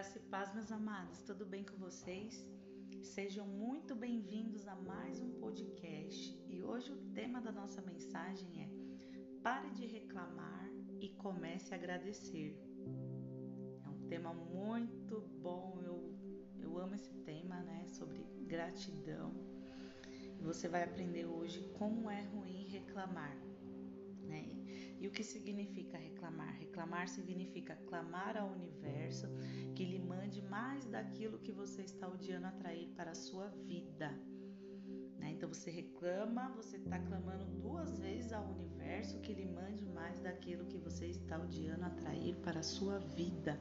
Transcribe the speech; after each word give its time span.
Graça 0.00 0.16
e 0.16 0.22
paz, 0.30 0.54
meus 0.54 0.72
amados, 0.72 1.20
tudo 1.24 1.44
bem 1.44 1.62
com 1.62 1.76
vocês? 1.76 2.42
Sejam 3.02 3.46
muito 3.46 3.94
bem-vindos 3.94 4.66
a 4.66 4.74
mais 4.74 5.20
um 5.20 5.28
podcast 5.32 6.42
e 6.48 6.62
hoje 6.62 6.90
o 6.90 7.12
tema 7.12 7.38
da 7.38 7.52
nossa 7.52 7.82
mensagem 7.82 8.48
é 8.62 9.42
Pare 9.42 9.68
de 9.72 9.84
reclamar 9.84 10.66
e 11.02 11.10
comece 11.10 11.74
a 11.74 11.76
agradecer. 11.76 12.56
É 13.84 13.88
um 13.90 14.08
tema 14.08 14.32
muito 14.32 15.20
bom, 15.42 15.78
eu, 15.82 16.18
eu 16.58 16.78
amo 16.78 16.94
esse 16.94 17.12
tema, 17.16 17.60
né? 17.60 17.84
Sobre 17.86 18.24
gratidão. 18.46 19.34
Você 20.40 20.66
vai 20.66 20.82
aprender 20.82 21.26
hoje 21.26 21.60
como 21.76 22.08
é 22.08 22.22
ruim 22.22 22.66
reclamar. 22.68 23.36
E 25.00 25.08
o 25.08 25.10
que 25.10 25.24
significa 25.24 25.96
reclamar? 25.96 26.54
Reclamar 26.58 27.08
significa 27.08 27.74
clamar 27.86 28.36
ao 28.36 28.52
universo 28.52 29.26
que 29.74 29.82
lhe 29.82 29.98
mande 29.98 30.42
mais 30.42 30.84
daquilo 30.84 31.38
que 31.38 31.50
você 31.50 31.82
está 31.82 32.06
odiando 32.06 32.46
atrair 32.46 32.88
para 32.90 33.12
a 33.12 33.14
sua 33.14 33.48
vida. 33.48 34.10
Né? 35.18 35.30
Então 35.30 35.48
você 35.48 35.70
reclama, 35.70 36.50
você 36.50 36.76
está 36.76 36.98
clamando 36.98 37.46
duas 37.46 37.98
vezes 37.98 38.30
ao 38.30 38.44
universo 38.44 39.18
que 39.20 39.32
lhe 39.32 39.46
mande 39.46 39.86
mais 39.86 40.20
daquilo 40.20 40.66
que 40.66 40.76
você 40.76 41.06
está 41.06 41.38
odiando 41.38 41.86
atrair 41.86 42.36
para 42.36 42.60
a 42.60 42.62
sua 42.62 42.98
vida. 42.98 43.58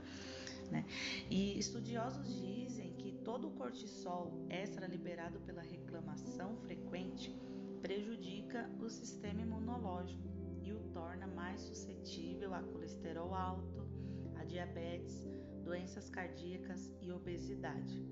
Né? 0.69 0.85
E 1.29 1.57
estudiosos 1.57 2.27
dizem 2.35 2.93
que 2.97 3.13
todo 3.23 3.47
o 3.47 3.51
cortisol 3.51 4.45
extra 4.49 4.87
liberado 4.87 5.39
pela 5.39 5.61
reclamação 5.61 6.57
frequente 6.57 7.33
prejudica 7.81 8.69
o 8.81 8.89
sistema 8.89 9.41
imunológico 9.41 10.28
e 10.69 10.73
o 10.73 10.79
torna 10.93 11.25
mais 11.25 11.59
suscetível 11.61 12.53
a 12.53 12.61
colesterol 12.61 13.33
alto, 13.33 13.87
a 14.35 14.43
diabetes, 14.43 15.27
doenças 15.63 16.09
cardíacas 16.09 16.93
e 17.01 17.11
obesidade. 17.11 18.05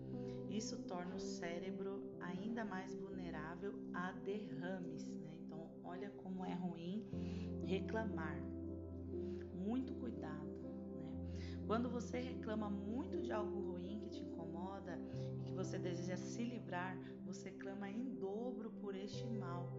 Isso 0.49 0.77
torna 0.83 1.15
o 1.15 1.19
cérebro 1.19 2.03
ainda 2.19 2.65
mais 2.65 2.95
vulnerável 2.95 3.73
a 3.93 4.11
derrames. 4.11 5.07
Né? 5.07 5.37
Então, 5.45 5.69
olha 5.83 6.09
como 6.11 6.43
é 6.45 6.53
ruim 6.55 7.05
reclamar. 7.65 8.41
Muito 9.53 9.93
cuidado. 9.95 10.47
Né? 10.61 11.63
Quando 11.67 11.89
você 11.89 12.19
reclama 12.19 12.69
muito 12.69 13.21
de 13.21 13.31
algo 13.31 13.71
ruim 13.71 13.99
que 13.99 14.09
te 14.09 14.23
incomoda 14.23 14.97
e 15.37 15.41
que 15.43 15.53
você 15.53 15.77
deseja 15.77 16.17
se 16.17 16.43
livrar, 16.43 16.97
você 17.25 17.51
clama 17.51 17.89
em 17.89 18.15
dobro 18.15 18.71
por 18.71 18.95
este 18.95 19.27
mal 19.27 19.71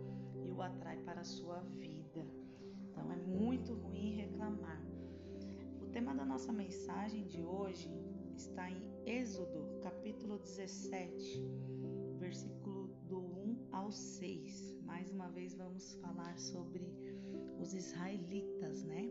e 0.45 0.51
o 0.51 0.63
atrai 0.63 0.99
para 0.99 1.23
a 1.23 1.25
sua 1.25 1.61
vida. 1.61 2.08
Então 2.99 3.13
é 3.13 3.17
muito 3.17 3.75
ruim 3.75 4.17
reclamar. 4.17 4.83
O 5.81 5.87
tema 5.87 6.13
da 6.17 6.25
nossa 6.25 6.53
mensagem 6.53 7.25
de 7.27 7.41
hoje 7.41 7.89
está 8.37 8.69
em 8.69 8.83
Êxodo, 9.07 9.79
capítulo 9.81 10.37
17, 10.39 11.47
versículo 12.19 12.89
do 13.07 13.21
1 13.21 13.69
ao 13.71 13.93
6. 13.93 14.81
Mais 14.83 15.13
uma 15.13 15.29
vez 15.29 15.55
vamos 15.55 15.95
falar 16.03 16.37
sobre 16.39 16.93
os 17.61 17.73
israelitas, 17.73 18.83
né? 18.83 19.09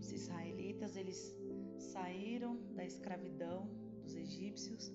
Os 0.00 0.10
israelitas, 0.10 0.96
eles 0.96 1.38
saíram 1.78 2.58
da 2.74 2.84
escravidão 2.84 3.70
dos 4.02 4.16
egípcios 4.16 4.92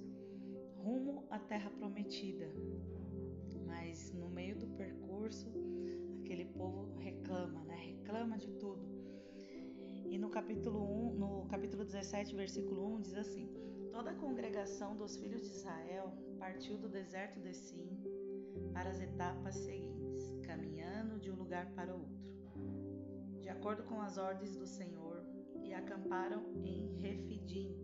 rumo 0.75 1.25
à 1.29 1.39
terra 1.39 1.69
prometida. 1.69 2.51
Mas 3.65 4.11
no 4.11 4.29
meio 4.29 4.57
do 4.57 4.67
percurso, 4.75 5.47
aquele 6.21 6.45
povo 6.45 6.97
reclama? 6.97 7.68
Reclama 8.09 8.39
de 8.39 8.51
tudo. 8.53 8.83
E 10.09 10.17
no 10.17 10.31
capítulo 10.31 10.79
1, 11.11 11.13
no 11.13 11.45
capítulo 11.45 11.85
17, 11.85 12.35
versículo 12.35 12.95
1 12.95 13.01
diz 13.01 13.13
assim: 13.13 13.47
Toda 13.91 14.09
a 14.09 14.15
congregação 14.15 14.97
dos 14.97 15.15
filhos 15.15 15.43
de 15.43 15.49
Israel 15.49 16.11
partiu 16.39 16.75
do 16.79 16.89
deserto 16.89 17.39
de 17.39 17.53
Sim 17.53 18.01
para 18.73 18.89
as 18.89 18.99
etapas 18.99 19.53
seguintes, 19.57 20.35
caminhando 20.41 21.19
de 21.19 21.29
um 21.29 21.35
lugar 21.35 21.67
para 21.75 21.93
outro, 21.93 22.17
de 23.41 23.49
acordo 23.49 23.83
com 23.83 24.01
as 24.01 24.17
ordens 24.17 24.57
do 24.57 24.65
Senhor, 24.65 25.23
e 25.63 25.71
acamparam 25.71 26.43
em 26.63 26.95
Refidim. 26.95 27.77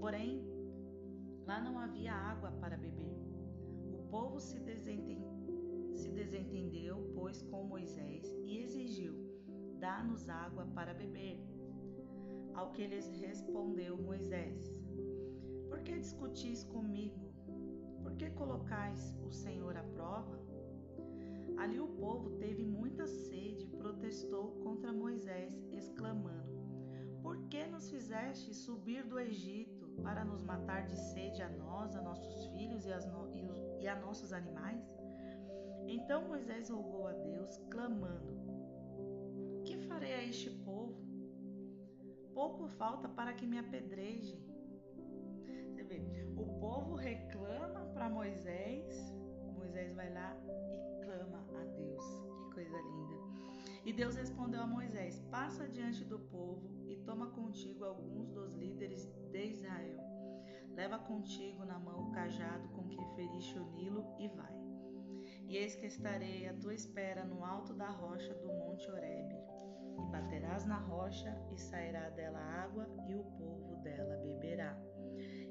Porém, 0.00 0.46
lá 1.44 1.60
não 1.60 1.78
havia 1.78 2.14
água 2.14 2.52
para 2.52 2.78
beber. 2.78 3.18
O 3.92 4.08
povo 4.08 4.40
se 4.40 4.58
desentendeu 4.60 5.30
se 5.94 6.08
desentendeu, 6.08 7.12
pois, 7.14 7.42
com 7.42 7.64
Moisés 7.64 8.24
e 8.44 8.58
exigiu: 8.58 9.31
Dá-nos 9.82 10.28
água 10.28 10.64
para 10.76 10.94
beber. 10.94 11.44
Ao 12.54 12.70
que 12.70 12.86
lhes 12.86 13.08
respondeu 13.20 13.96
Moisés: 13.96 14.80
Por 15.68 15.80
que 15.80 15.98
discutis 15.98 16.62
comigo? 16.62 17.32
Por 18.00 18.12
que 18.14 18.30
colocais 18.30 19.12
o 19.26 19.32
Senhor 19.32 19.76
à 19.76 19.82
prova? 19.82 20.38
Ali 21.56 21.80
o 21.80 21.88
povo 21.88 22.30
teve 22.38 22.64
muita 22.64 23.08
sede 23.08 23.64
e 23.64 23.76
protestou 23.76 24.52
contra 24.62 24.92
Moisés, 24.92 25.52
exclamando: 25.72 26.52
Por 27.20 27.48
que 27.48 27.66
nos 27.66 27.90
fizeste 27.90 28.54
subir 28.54 29.04
do 29.04 29.18
Egito 29.18 29.88
para 30.00 30.24
nos 30.24 30.44
matar 30.44 30.86
de 30.86 30.96
sede 30.96 31.42
a 31.42 31.48
nós, 31.48 31.96
a 31.96 32.02
nossos 32.02 32.46
filhos 32.52 32.86
e, 32.86 33.42
no... 33.42 33.80
e 33.80 33.88
a 33.88 33.98
nossos 33.98 34.32
animais? 34.32 34.86
Então 35.88 36.28
Moisés 36.28 36.70
rogou 36.70 37.08
a 37.08 37.12
Deus, 37.14 37.56
clamando: 37.68 38.41
A 40.14 40.24
este 40.24 40.50
povo? 40.50 40.94
Pouco 42.34 42.68
falta 42.68 43.08
para 43.08 43.32
que 43.32 43.46
me 43.46 43.58
apedrejem. 43.58 44.38
Você 45.70 45.82
vê, 45.82 46.00
o 46.36 46.44
povo 46.60 46.94
reclama 46.94 47.86
para 47.94 48.10
Moisés, 48.10 49.12
Moisés 49.56 49.94
vai 49.94 50.12
lá 50.12 50.36
e 50.46 51.04
clama 51.04 51.44
a 51.60 51.64
Deus. 51.64 52.04
Que 52.40 52.54
coisa 52.54 52.76
linda. 52.76 53.14
E 53.86 53.92
Deus 53.92 54.14
respondeu 54.14 54.60
a 54.60 54.66
Moisés: 54.66 55.18
Passa 55.30 55.66
diante 55.66 56.04
do 56.04 56.18
povo 56.18 56.68
e 56.86 56.96
toma 57.06 57.28
contigo 57.28 57.84
alguns 57.84 58.28
dos 58.28 58.52
líderes 58.52 59.06
de 59.30 59.46
Israel. 59.46 59.98
Leva 60.74 60.98
contigo 60.98 61.64
na 61.64 61.78
mão 61.78 62.08
o 62.08 62.12
cajado 62.12 62.68
com 62.68 62.86
que 62.86 63.14
feriste 63.14 63.58
o 63.58 63.64
Nilo 63.72 64.04
e 64.18 64.28
vai. 64.28 64.52
E 65.48 65.56
eis 65.56 65.74
que 65.74 65.86
estarei 65.86 66.46
à 66.48 66.54
tua 66.54 66.74
espera 66.74 67.24
no 67.24 67.44
alto 67.44 67.72
da 67.72 67.88
rocha 67.88 68.34
do 68.34 68.48
monte 68.48 68.90
Horebe. 68.90 69.51
E 70.02 70.06
baterás 70.10 70.66
na 70.66 70.78
rocha, 70.78 71.34
e 71.52 71.58
sairá 71.58 72.10
dela 72.10 72.38
água, 72.38 72.88
e 73.08 73.14
o 73.14 73.24
povo 73.24 73.76
dela 73.76 74.16
beberá. 74.16 74.76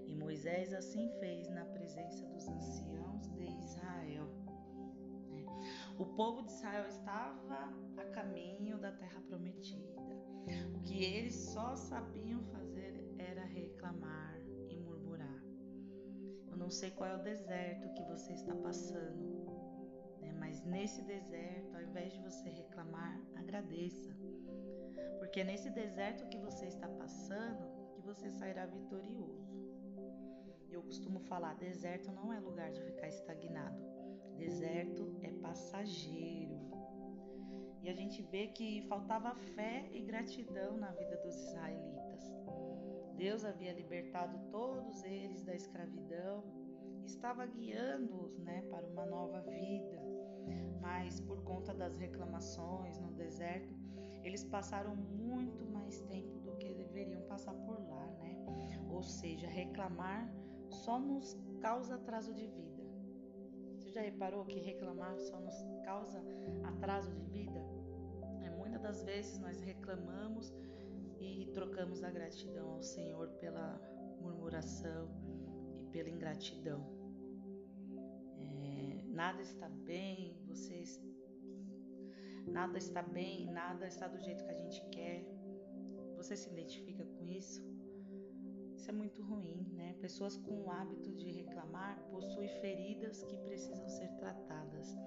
E 0.05 0.15
Moisés 0.15 0.73
assim 0.73 1.09
fez 1.19 1.49
na 1.49 1.65
presença 1.65 2.25
dos 2.27 2.47
anciãos 2.47 3.29
de 3.31 3.45
Israel. 3.45 4.27
O 5.97 6.05
povo 6.05 6.41
de 6.41 6.51
Israel 6.51 6.87
estava 6.87 7.71
a 7.97 8.05
caminho 8.11 8.77
da 8.79 8.91
terra 8.91 9.21
prometida. 9.27 10.01
O 10.75 10.79
que 10.81 11.03
eles 11.03 11.35
só 11.35 11.75
sabiam 11.75 12.43
fazer 12.45 13.13
era 13.17 13.45
reclamar 13.45 14.35
e 14.67 14.77
murmurar. 14.77 15.43
Eu 16.47 16.57
não 16.57 16.69
sei 16.69 16.91
qual 16.91 17.09
é 17.09 17.15
o 17.15 17.23
deserto 17.23 17.93
que 17.93 18.03
você 18.03 18.33
está 18.33 18.55
passando, 18.55 19.45
né? 20.19 20.33
Mas 20.39 20.63
nesse 20.65 21.03
deserto, 21.03 21.75
ao 21.75 21.83
invés 21.83 22.11
de 22.13 22.19
você 22.21 22.49
reclamar, 22.49 23.21
agradeça. 23.35 24.11
Porque 25.19 25.41
é 25.41 25.43
nesse 25.43 25.69
deserto 25.69 26.27
que 26.27 26.37
você 26.37 26.65
está 26.67 26.87
passando 26.87 27.91
que 27.93 28.01
você 28.01 28.29
sairá 28.29 28.65
vitorioso. 28.65 29.49
Eu 30.69 30.81
costumo 30.83 31.19
falar: 31.21 31.53
deserto 31.55 32.11
não 32.11 32.33
é 32.33 32.39
lugar 32.39 32.71
de 32.71 32.81
ficar 32.81 33.07
estagnado. 33.07 33.81
Deserto 34.37 35.19
é 35.21 35.31
passageiro. 35.31 36.59
E 37.81 37.89
a 37.89 37.93
gente 37.93 38.21
vê 38.21 38.47
que 38.47 38.83
faltava 38.87 39.33
fé 39.55 39.89
e 39.91 40.01
gratidão 40.01 40.77
na 40.77 40.91
vida 40.91 41.17
dos 41.17 41.35
israelitas. 41.35 42.31
Deus 43.15 43.43
havia 43.43 43.73
libertado 43.73 44.37
todos 44.51 45.03
eles 45.03 45.43
da 45.43 45.55
escravidão 45.55 46.43
estava 47.05 47.45
guiando-os 47.45 48.37
né, 48.39 48.61
para 48.69 48.85
uma 48.87 49.05
nova 49.05 49.41
vida 49.41 49.99
mas 50.81 51.19
por 51.21 51.43
conta 51.43 51.73
das 51.73 51.97
reclamações 51.97 52.97
no 52.99 53.11
deserto, 53.11 53.73
eles 54.23 54.43
passaram 54.43 54.95
muito 54.95 55.65
mais 55.65 55.99
tempo 56.01 56.39
do 56.39 56.55
que 56.57 56.73
deveriam 56.73 57.21
passar 57.23 57.53
por 57.53 57.79
lá, 57.89 58.05
né? 58.19 58.37
Ou 58.89 59.03
seja, 59.03 59.47
reclamar 59.47 60.31
só 60.69 60.99
nos 60.99 61.37
causa 61.59 61.95
atraso 61.95 62.33
de 62.33 62.47
vida. 62.47 62.81
Você 63.75 63.89
já 63.91 64.01
reparou 64.01 64.45
que 64.45 64.59
reclamar 64.59 65.17
só 65.19 65.39
nos 65.39 65.55
causa 65.83 66.23
atraso 66.63 67.11
de 67.11 67.23
vida? 67.23 67.59
É, 68.43 68.49
muitas 68.49 68.81
das 68.81 69.03
vezes 69.03 69.39
nós 69.39 69.59
reclamamos 69.61 70.53
e 71.19 71.49
trocamos 71.53 72.03
a 72.03 72.09
gratidão 72.09 72.71
ao 72.71 72.81
Senhor 72.81 73.29
pela 73.39 73.79
murmuração 74.21 75.09
e 75.79 75.85
pela 75.85 76.09
ingratidão 76.09 77.01
nada 79.21 79.41
está 79.41 79.69
bem, 79.69 80.35
vocês 80.47 80.99
nada 82.47 82.77
está 82.77 83.01
bem, 83.01 83.45
nada 83.51 83.87
está 83.87 84.07
do 84.07 84.19
jeito 84.19 84.43
que 84.43 84.51
a 84.51 84.55
gente 84.55 84.81
quer. 84.89 85.25
Você 86.17 86.35
se 86.35 86.49
identifica 86.49 87.05
com 87.05 87.27
isso? 87.27 87.63
Isso 88.75 88.89
é 88.89 88.93
muito 88.93 89.21
ruim, 89.21 89.67
né? 89.73 89.95
Pessoas 90.01 90.37
com 90.37 90.63
o 90.63 90.71
hábito 90.71 91.11
de 91.13 91.31
reclamar 91.31 92.01
possuem 92.09 92.49
feridas 92.61 93.23
que 93.23 93.37
precisam 93.37 93.87
ser 93.87 94.09
tratadas 94.17 94.97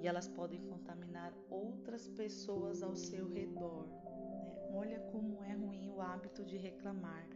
e 0.00 0.06
elas 0.06 0.26
podem 0.26 0.60
contaminar 0.62 1.32
outras 1.50 2.08
pessoas 2.08 2.82
ao 2.82 2.96
seu 2.96 3.28
redor. 3.28 3.86
Né? 3.86 4.70
Olha 4.72 4.98
como 5.12 5.42
é 5.44 5.52
ruim 5.52 5.90
o 5.90 6.00
hábito 6.00 6.44
de 6.44 6.56
reclamar. 6.56 7.28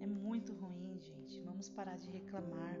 É 0.00 0.06
muito 0.06 0.52
ruim, 0.54 0.98
gente. 1.00 1.40
Vamos 1.42 1.68
parar 1.68 1.96
de 1.98 2.10
reclamar. 2.10 2.78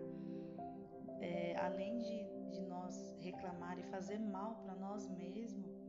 É, 1.20 1.56
além 1.56 1.98
de, 1.98 2.26
de 2.52 2.62
nós 2.62 3.16
reclamar 3.18 3.78
e 3.78 3.82
fazer 3.84 4.18
mal 4.18 4.56
para 4.62 4.74
nós 4.74 5.08
mesmos, 5.08 5.82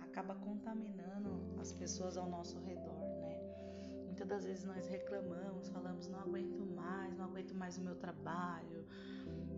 acaba 0.00 0.34
contaminando 0.34 1.40
as 1.58 1.72
pessoas 1.72 2.16
ao 2.16 2.28
nosso 2.28 2.58
redor, 2.60 3.00
né? 3.20 3.38
Muitas 4.04 4.28
das 4.28 4.44
vezes 4.44 4.64
nós 4.64 4.86
reclamamos, 4.88 5.68
falamos 5.70 6.08
não 6.08 6.20
aguento 6.20 6.66
mais, 6.66 7.16
não 7.16 7.24
aguento 7.26 7.54
mais 7.54 7.78
o 7.78 7.82
meu 7.82 7.94
trabalho, 7.94 8.86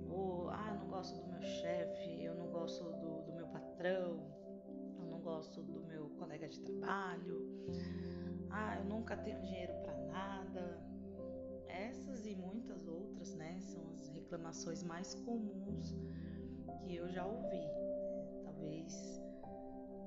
ou 0.09 0.51
ah, 0.51 0.73
eu 0.73 0.81
não 0.81 0.89
gosto 0.89 1.21
do 1.21 1.27
meu 1.29 1.43
chefe, 1.43 2.23
eu 2.23 2.35
não 2.35 2.49
gosto 2.51 2.85
do, 2.85 3.23
do 3.23 3.33
meu 3.33 3.47
patrão, 3.49 4.21
eu 4.99 5.07
não 5.07 5.21
gosto 5.21 5.63
do 5.63 5.81
meu 5.85 6.11
colega 6.11 6.49
de 6.49 6.61
trabalho, 6.61 7.67
ah, 8.51 8.77
eu 8.77 8.85
nunca 8.85 9.17
tenho 9.17 9.41
dinheiro 9.41 9.73
para 9.83 9.97
nada. 10.07 10.93
Essas 11.67 12.27
e 12.27 12.37
muitas 12.37 12.87
outras, 12.87 13.35
né, 13.35 13.59
são 13.61 13.91
as 13.95 14.09
reclamações 14.09 14.83
mais 14.83 15.15
comuns 15.15 15.97
que 16.83 16.97
eu 16.97 17.09
já 17.09 17.25
ouvi. 17.25 17.63
Talvez 18.45 19.23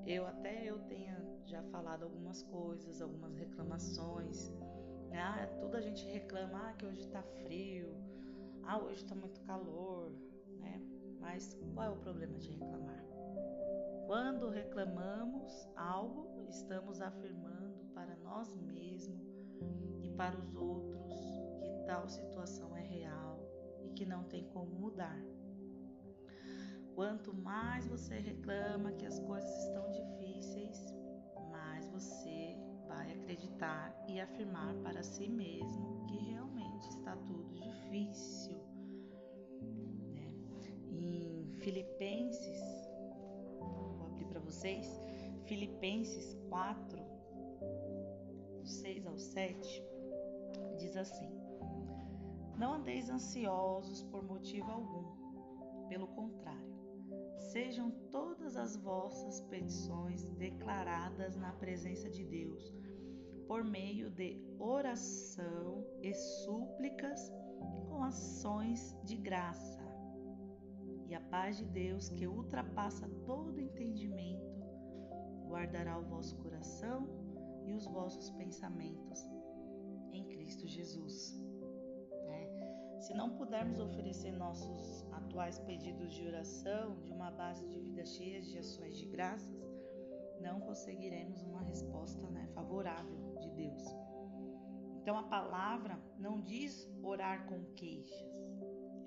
eu 0.06 0.26
até 0.28 0.70
eu 0.70 0.80
tenha 0.84 1.20
já 1.46 1.64
falado 1.64 2.04
algumas 2.04 2.44
coisas, 2.44 3.02
algumas 3.02 3.36
reclamações. 3.36 4.52
Ah, 5.12 5.48
tudo 5.60 5.78
a 5.78 5.82
gente 5.82 6.06
reclama, 6.06 6.70
ah, 6.70 6.74
que 6.74 6.86
hoje 6.86 7.08
tá 7.08 7.24
frio, 7.24 7.96
ah, 8.64 8.78
hoje 8.78 9.04
está 9.04 9.16
muito 9.16 9.40
calor, 9.42 10.12
né? 10.60 10.82
Mas 11.20 11.58
qual 11.74 11.88
é 11.88 11.90
o 11.90 11.98
problema 11.98 12.38
de 12.38 12.52
reclamar? 12.52 13.04
Quando 14.06 14.50
reclamamos 14.50 15.68
algo, 15.76 16.46
estamos 16.48 17.02
afirmando 17.02 17.86
para 17.94 18.16
nós 18.18 18.56
mesmos 18.58 19.26
e 20.04 20.10
para 20.10 20.38
os 20.38 20.54
outros 20.56 21.12
que 21.64 21.86
tal 21.88 22.08
situação 22.08 22.76
é 22.78 22.82
real 22.82 23.40
e 23.84 23.90
que 23.90 24.06
não 24.06 24.24
tem 24.26 24.44
como 24.50 24.70
mudar. 24.76 25.20
Quanto 26.96 27.34
mais 27.34 27.86
você 27.86 28.20
reclama 28.20 28.94
que 28.94 29.06
as 29.06 29.20
coisas 29.20 29.52
estão 29.66 29.92
difíceis, 29.92 30.94
mais 31.52 31.86
você 31.90 32.58
vai 32.88 33.12
acreditar 33.12 33.94
e 34.08 34.20
afirmar 34.20 34.74
para 34.76 35.04
si 35.04 35.28
mesmo 35.28 36.06
que 36.08 36.18
realmente 36.18 36.88
está 36.90 37.16
tudo 37.18 37.54
difícil 37.54 38.66
Filipenses, 41.66 42.62
vou 43.60 44.06
abrir 44.06 44.26
para 44.26 44.40
vocês, 44.40 44.88
Filipenses 45.46 46.38
4, 46.48 47.00
6 48.64 49.08
ao 49.08 49.18
7, 49.18 49.84
diz 50.78 50.96
assim: 50.96 51.28
Não 52.56 52.76
andeis 52.76 53.10
ansiosos 53.10 54.04
por 54.04 54.24
motivo 54.24 54.70
algum, 54.70 55.88
pelo 55.88 56.06
contrário, 56.10 56.75
sejam 57.56 57.90
todas 58.12 58.58
as 58.58 58.76
vossas 58.76 59.40
petições 59.40 60.30
declaradas 60.32 61.38
na 61.38 61.54
presença 61.54 62.10
de 62.10 62.22
Deus, 62.26 62.76
por 63.48 63.64
meio 63.64 64.10
de 64.10 64.44
oração 64.60 65.88
e 66.02 66.14
súplicas 66.14 67.32
com 67.88 68.04
ações 68.04 68.94
de 69.06 69.16
graça 69.16 69.82
e 71.08 71.16
a 71.16 71.22
paz 71.22 71.58
de 71.58 71.66
Deus, 71.68 72.10
que 72.10 72.28
ultrapassa 72.28 73.08
todo 73.26 73.62
entendimento, 73.62 74.60
guardará 75.48 75.98
o 75.98 76.04
vosso 76.04 76.36
coração 76.40 77.08
e 77.66 77.74
os 77.74 77.86
vossos 77.86 78.32
pensamentos 78.32 79.26
em 80.12 80.28
Cristo 80.28 80.68
Jesus. 80.68 81.45
Se 83.06 83.14
não 83.14 83.30
pudermos 83.30 83.80
oferecer 83.80 84.32
nossos 84.32 85.06
atuais 85.12 85.60
pedidos 85.60 86.12
de 86.12 86.26
oração 86.26 87.00
de 87.04 87.12
uma 87.12 87.30
base 87.30 87.64
de 87.68 87.80
vida 87.80 88.04
cheia 88.06 88.42
de 88.42 88.58
ações 88.58 88.98
de 88.98 89.06
graças, 89.06 89.64
não 90.42 90.60
conseguiremos 90.60 91.44
uma 91.44 91.62
resposta 91.62 92.28
né, 92.32 92.48
favorável 92.56 93.38
de 93.40 93.52
Deus. 93.52 93.84
Então 95.02 95.18
a 95.20 95.24
palavra 95.24 96.00
não 96.18 96.42
diz 96.42 96.92
orar 97.04 97.46
com 97.46 97.64
queixas, 97.76 98.28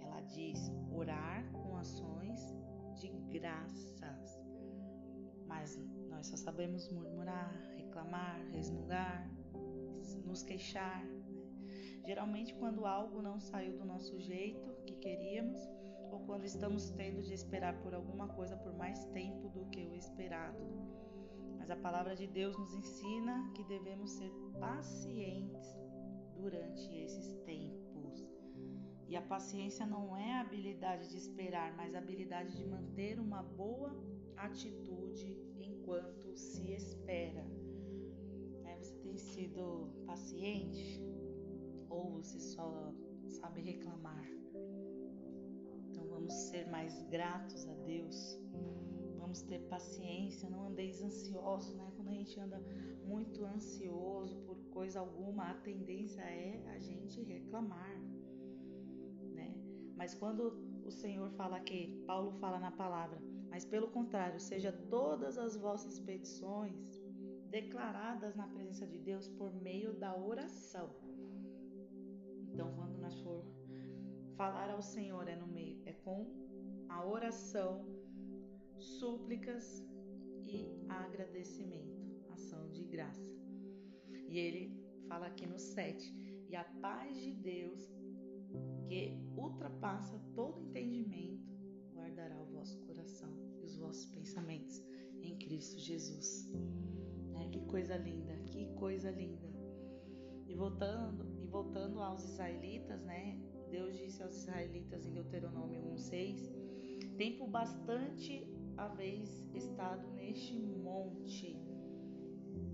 ela 0.00 0.20
diz 0.20 0.72
orar 0.92 1.44
ações 1.78 2.54
de 2.94 3.08
graças. 3.30 4.40
Mas 5.46 5.76
nós 6.08 6.26
só 6.26 6.36
sabemos 6.36 6.90
murmurar, 6.90 7.52
reclamar, 7.76 8.46
resmungar, 8.50 9.30
nos 10.24 10.42
queixar. 10.42 11.04
Geralmente, 12.08 12.54
quando 12.54 12.86
algo 12.86 13.20
não 13.20 13.38
saiu 13.38 13.76
do 13.76 13.84
nosso 13.84 14.18
jeito 14.18 14.72
que 14.86 14.94
queríamos, 14.94 15.60
ou 16.10 16.20
quando 16.20 16.46
estamos 16.46 16.88
tendo 16.92 17.20
de 17.22 17.34
esperar 17.34 17.82
por 17.82 17.92
alguma 17.92 18.28
coisa 18.28 18.56
por 18.56 18.72
mais 18.72 19.04
tempo 19.08 19.50
do 19.50 19.66
que 19.66 19.86
o 19.86 19.94
esperado. 19.94 20.58
Mas 21.58 21.70
a 21.70 21.76
palavra 21.76 22.16
de 22.16 22.26
Deus 22.26 22.56
nos 22.56 22.72
ensina 22.72 23.52
que 23.54 23.62
devemos 23.64 24.12
ser 24.12 24.32
pacientes 24.58 25.76
durante 26.34 26.90
esses 26.96 27.34
tempos. 27.44 28.26
E 29.06 29.14
a 29.14 29.20
paciência 29.20 29.84
não 29.84 30.16
é 30.16 30.32
a 30.32 30.40
habilidade 30.40 31.10
de 31.10 31.18
esperar, 31.18 31.76
mas 31.76 31.94
a 31.94 31.98
habilidade 31.98 32.56
de 32.56 32.64
manter 32.64 33.20
uma 33.20 33.42
boa 33.42 33.94
atitude 34.34 35.36
enquanto 35.58 36.34
se 36.34 36.72
espera. 36.72 37.44
É, 38.64 38.78
você 38.78 38.94
tem 38.96 39.18
sido 39.18 39.92
paciente 40.06 41.06
ou 41.88 42.10
você 42.12 42.38
só 42.38 42.92
sabe 43.28 43.60
reclamar? 43.60 44.26
Então 45.90 46.06
vamos 46.08 46.32
ser 46.32 46.68
mais 46.68 47.02
gratos 47.08 47.68
a 47.68 47.74
Deus. 47.74 48.38
Vamos 49.18 49.42
ter 49.42 49.60
paciência, 49.68 50.48
não 50.48 50.68
andeis 50.68 51.02
ansioso, 51.02 51.76
né? 51.76 51.92
Quando 51.96 52.08
a 52.08 52.12
gente 52.12 52.40
anda 52.40 52.62
muito 53.04 53.44
ansioso 53.44 54.38
por 54.46 54.56
coisa 54.70 55.00
alguma, 55.00 55.50
a 55.50 55.54
tendência 55.54 56.22
é 56.22 56.64
a 56.74 56.78
gente 56.78 57.22
reclamar. 57.22 57.98
Mas 59.98 60.14
quando 60.14 60.56
o 60.86 60.90
Senhor 60.92 61.28
fala 61.32 61.58
que 61.58 62.04
Paulo 62.06 62.30
fala 62.38 62.60
na 62.60 62.70
palavra, 62.70 63.20
mas 63.50 63.64
pelo 63.64 63.88
contrário, 63.88 64.38
seja 64.38 64.70
todas 64.88 65.36
as 65.36 65.56
vossas 65.56 65.98
petições 65.98 67.02
declaradas 67.50 68.36
na 68.36 68.46
presença 68.46 68.86
de 68.86 68.96
Deus 68.96 69.28
por 69.28 69.52
meio 69.52 69.92
da 69.94 70.16
oração. 70.16 70.88
Então, 72.58 72.74
quando 72.74 72.98
nós 72.98 73.14
for 73.20 73.44
falar 74.36 74.68
ao 74.68 74.82
Senhor 74.82 75.28
é 75.28 75.36
no 75.36 75.46
meio, 75.46 75.80
é 75.86 75.92
com 75.92 76.26
a 76.88 77.06
oração, 77.06 77.86
súplicas 78.76 79.86
e 80.44 80.66
agradecimento, 80.88 82.20
ação 82.30 82.68
de 82.72 82.82
graça. 82.82 83.30
E 84.26 84.36
ele 84.36 84.76
fala 85.06 85.28
aqui 85.28 85.46
no 85.46 85.56
7, 85.56 86.44
e 86.48 86.56
a 86.56 86.64
paz 86.82 87.22
de 87.22 87.32
Deus, 87.34 87.94
que 88.88 89.16
ultrapassa 89.36 90.18
todo 90.34 90.60
entendimento, 90.60 91.46
guardará 91.94 92.42
o 92.42 92.46
vosso 92.46 92.76
coração 92.86 93.32
e 93.60 93.66
os 93.66 93.76
vossos 93.76 94.06
pensamentos 94.06 94.82
em 95.22 95.38
Cristo 95.38 95.78
Jesus. 95.78 96.52
É, 97.36 97.48
que 97.50 97.60
coisa 97.66 97.96
linda, 97.96 98.36
que 98.46 98.66
coisa 98.74 99.12
linda. 99.12 99.46
E 100.48 100.56
voltando, 100.56 101.37
voltando 101.50 102.00
aos 102.00 102.22
israelitas, 102.24 103.02
né? 103.02 103.38
Deus 103.70 103.96
disse 103.96 104.22
aos 104.22 104.34
israelitas 104.36 105.06
em 105.06 105.12
Deuteronômio 105.12 105.80
1:6, 105.94 106.50
tempo 107.16 107.46
bastante 107.46 108.46
haveis 108.76 109.44
estado 109.54 110.06
neste 110.12 110.56
monte. 110.58 111.56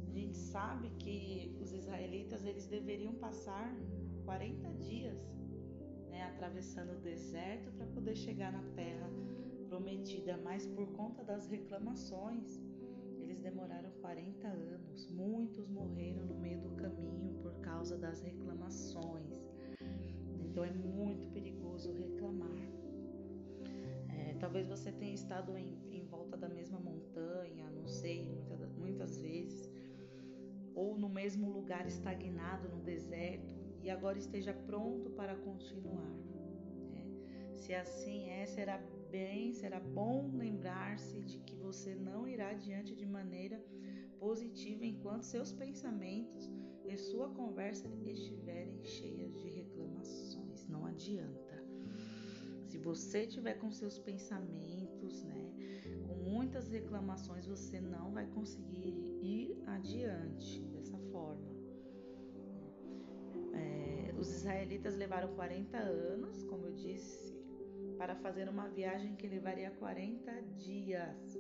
A 0.09 0.13
gente 0.13 0.37
sabe 0.37 0.91
que 0.99 1.57
os 1.61 1.73
israelitas 1.73 2.45
eles 2.45 2.67
deveriam 2.67 3.15
passar 3.15 3.75
40 4.25 4.73
dias 4.75 5.19
né, 6.09 6.23
atravessando 6.33 6.93
o 6.93 7.01
deserto 7.01 7.73
para 7.73 7.87
poder 7.87 8.15
chegar 8.15 8.53
na 8.53 8.63
terra 8.75 9.11
prometida, 9.69 10.37
mas 10.37 10.67
por 10.67 10.87
conta 10.93 11.25
das 11.25 11.49
reclamações, 11.49 12.61
eles 13.19 13.41
demoraram 13.41 13.84
40 14.05 14.47
anos. 14.49 15.09
Muitos 15.11 15.67
morreram 15.67 16.27
no 16.27 16.35
meio 16.35 16.61
do 16.61 16.69
caminho 16.77 17.33
por 17.41 17.55
causa 17.61 17.97
das 17.97 18.21
reclamações. 18.21 19.33
Então 20.45 20.63
é 20.63 20.71
muito 20.71 21.27
perigoso 21.29 21.91
reclamar. 21.91 22.69
É, 24.11 24.35
talvez 24.35 24.69
você 24.69 24.93
tenha 24.93 25.15
estado 25.15 25.57
em, 25.57 25.79
em, 25.91 26.05
volta 26.05 26.37
da 26.37 26.51
mesma 26.51 26.79
montanha, 26.79 27.71
não 27.71 27.87
sei, 27.89 28.23
muitas, 28.23 28.75
muitas 28.75 29.17
vezes, 29.17 29.73
ou 30.75 30.99
no 30.99 31.09
mesmo 31.09 31.51
lugar 31.51 31.87
estagnado 31.87 32.69
no 32.69 32.83
deserto 32.83 33.55
e 33.83 33.89
agora 33.89 34.19
esteja 34.19 34.53
pronto 34.53 35.09
para 35.13 35.35
continuar. 35.35 36.13
É. 36.93 37.57
Se 37.57 37.73
assim 37.73 38.29
é, 38.29 38.45
será 38.45 38.77
bem, 39.11 39.55
será 39.55 39.81
bom 39.81 40.31
lembrar-se 40.35 41.23
de 41.23 41.39
que 41.39 41.57
você 41.57 41.95
não 41.95 42.29
irá 42.29 42.51
adiante 42.51 42.95
de 42.95 43.07
maneira 43.07 43.65
positiva 44.25 44.87
enquanto 44.87 45.23
seus 45.23 45.53
pensamentos 45.53 46.51
e 46.83 46.97
sua 46.97 47.29
conversa 47.29 47.87
estiverem 48.07 48.83
cheias 48.83 49.39
de 49.39 49.51
reclamações. 49.51 50.67
Não 50.67 50.87
adianta. 50.87 51.63
Se 52.65 52.79
você 52.79 53.27
tiver 53.27 53.55
com 53.55 53.71
seus 53.71 53.99
pensamentos, 53.99 55.23
né, 55.25 55.53
com 56.09 56.15
muitas 56.15 56.71
reclamações, 56.71 57.47
você 57.47 57.79
não 57.79 58.13
vai 58.13 58.27
conseguir 58.29 58.95
ir 59.21 59.63
adiante 59.67 60.63
dessa 60.73 60.99
forma. 61.13 61.53
É, 63.53 64.15
os 64.19 64.33
israelitas 64.33 64.97
levaram 64.97 65.35
40 65.35 65.77
anos, 65.77 66.43
como 66.45 66.65
eu 66.69 66.73
disse, 66.73 67.37
para 67.99 68.17
fazer 68.17 68.49
uma 68.49 68.69
viagem 68.69 69.15
que 69.17 69.27
levaria 69.27 69.71
40 69.71 70.33
dias. 70.57 71.34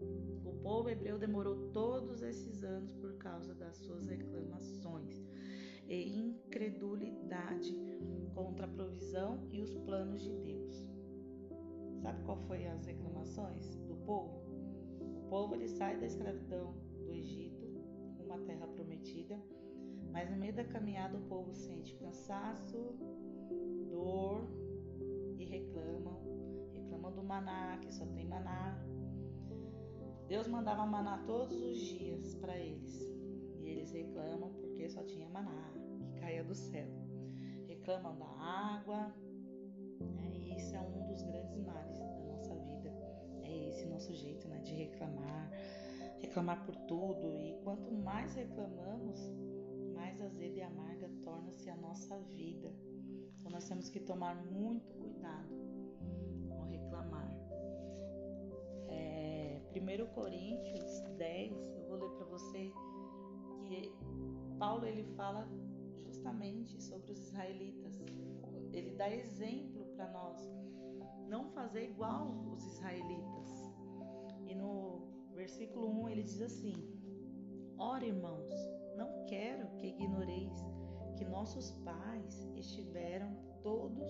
O 0.00 0.52
povo 0.62 0.88
hebreu 0.88 1.18
demorou 1.18 1.70
todos 1.72 2.22
esses 2.22 2.62
anos 2.62 2.92
por 2.94 3.14
causa 3.14 3.54
das 3.54 3.76
suas 3.76 4.06
reclamações 4.06 5.24
e 5.88 6.18
incredulidade 6.18 7.74
contra 8.34 8.66
a 8.66 8.68
provisão 8.68 9.46
e 9.50 9.60
os 9.60 9.74
planos 9.78 10.22
de 10.22 10.34
Deus. 10.36 10.88
Sabe 12.00 12.22
qual 12.24 12.38
foi 12.46 12.66
as 12.66 12.86
reclamações 12.86 13.76
do 13.86 13.96
povo? 14.06 14.40
O 15.00 15.28
povo 15.28 15.54
ele 15.54 15.68
sai 15.68 15.98
da 15.98 16.06
escravidão 16.06 16.74
do 17.04 17.12
Egito, 17.12 17.66
uma 18.24 18.38
terra 18.38 18.66
prometida, 18.68 19.38
mas 20.10 20.30
no 20.30 20.36
meio 20.36 20.54
da 20.54 20.64
caminhada 20.64 21.18
o 21.18 21.22
povo 21.22 21.52
sente 21.52 21.94
cansaço, 21.96 22.94
dor 23.88 24.48
e 25.38 25.44
reclamam, 25.44 26.20
reclamam 26.72 27.12
do 27.12 27.22
maná, 27.22 27.78
que 27.78 27.92
só 27.92 28.06
tem 28.06 28.26
maná. 28.26 28.78
Deus 30.30 30.46
mandava 30.46 30.86
maná 30.86 31.18
todos 31.26 31.60
os 31.60 31.76
dias 31.76 32.36
para 32.36 32.56
eles, 32.56 33.00
e 33.58 33.68
eles 33.68 33.90
reclamam 33.90 34.54
porque 34.60 34.88
só 34.88 35.02
tinha 35.02 35.28
maná 35.28 35.72
que 36.04 36.20
caía 36.20 36.44
do 36.44 36.54
céu. 36.54 36.86
Reclamam 37.66 38.16
da 38.16 38.26
água, 38.26 39.12
né? 40.00 40.30
e 40.32 40.54
isso 40.54 40.76
é 40.76 40.80
um 40.80 41.04
dos 41.08 41.20
grandes 41.24 41.58
males 41.58 41.98
da 41.98 42.06
nossa 42.06 42.54
vida. 42.54 42.90
É 43.42 43.70
esse 43.70 43.84
nosso 43.86 44.14
jeito 44.14 44.46
né, 44.46 44.60
de 44.60 44.72
reclamar, 44.72 45.50
reclamar 46.20 46.64
por 46.64 46.76
tudo. 46.86 47.36
E 47.36 47.60
quanto 47.64 47.92
mais 47.92 48.32
reclamamos, 48.36 49.18
mais 49.96 50.22
azeda 50.22 50.58
e 50.58 50.62
amarga 50.62 51.10
torna-se 51.24 51.68
a 51.68 51.74
nossa 51.74 52.16
vida. 52.36 52.72
Então 53.40 53.50
nós 53.50 53.66
temos 53.66 53.88
que 53.88 53.98
tomar 53.98 54.36
muito 54.44 54.94
cuidado 54.94 55.56
ao 56.52 56.62
reclamar. 56.68 57.39
É, 59.72 59.78
1 59.78 60.06
Coríntios 60.14 61.00
10, 61.16 61.52
eu 61.76 61.86
vou 61.86 61.96
ler 61.98 62.10
para 62.16 62.26
você 62.26 62.72
que 63.64 63.92
Paulo 64.58 64.84
ele 64.84 65.04
fala 65.14 65.48
justamente 66.04 66.82
sobre 66.82 67.12
os 67.12 67.20
israelitas. 67.28 68.00
Ele 68.72 68.90
dá 68.92 69.08
exemplo 69.08 69.84
para 69.94 70.10
nós 70.10 70.38
não 71.28 71.48
fazer 71.50 71.90
igual 71.90 72.28
os 72.52 72.64
israelitas. 72.64 73.48
E 74.48 74.54
no 74.54 75.06
versículo 75.34 75.88
1 76.02 76.08
ele 76.08 76.22
diz 76.24 76.42
assim: 76.42 76.74
Ora, 77.78 78.04
irmãos, 78.04 78.52
não 78.96 79.24
quero 79.26 79.68
que 79.76 79.86
ignoreis 79.86 80.52
que 81.16 81.24
nossos 81.24 81.70
pais 81.84 82.50
estiveram 82.56 83.36
todos 83.62 84.08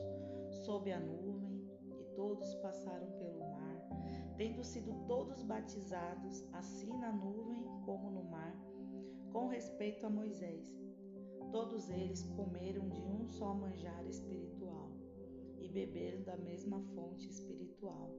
sob 0.64 0.90
a 0.90 0.98
nuvem 0.98 1.68
e 1.98 2.04
todos 2.14 2.54
passaram 2.56 3.10
tendo 4.40 4.64
sido 4.64 4.94
todos 5.06 5.42
batizados, 5.42 6.42
assim 6.54 6.88
na 6.96 7.12
nuvem 7.12 7.62
como 7.84 8.10
no 8.10 8.24
mar, 8.24 8.56
com 9.30 9.48
respeito 9.48 10.06
a 10.06 10.08
Moisés. 10.08 10.74
Todos 11.52 11.90
eles 11.90 12.22
comeram 12.34 12.88
de 12.88 13.02
um 13.02 13.28
só 13.28 13.52
manjar 13.52 14.02
espiritual 14.06 14.92
e 15.58 15.68
beberam 15.68 16.22
da 16.22 16.38
mesma 16.38 16.80
fonte 16.94 17.28
espiritual, 17.28 18.14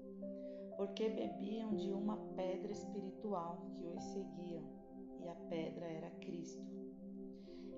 porque 0.78 1.10
bebiam 1.10 1.74
de 1.74 1.92
uma 1.92 2.18
pedra 2.36 2.72
espiritual 2.72 3.66
que 3.74 3.88
os 3.88 4.04
seguiam, 4.04 4.64
e 5.22 5.28
a 5.28 5.34
pedra 5.50 5.88
era 5.88 6.12
Cristo. 6.20 6.64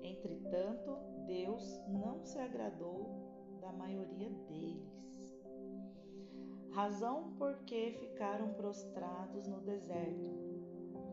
Entretanto, 0.02 0.98
Deus 1.26 1.80
não 1.88 2.22
se 2.22 2.38
agradou 2.38 3.56
da 3.62 3.72
maioria 3.72 4.28
deles. 4.28 4.93
Razão 6.74 7.32
por 7.38 7.58
que 7.58 7.92
ficaram 8.00 8.52
prostrados 8.54 9.46
no 9.46 9.60
deserto. 9.60 10.28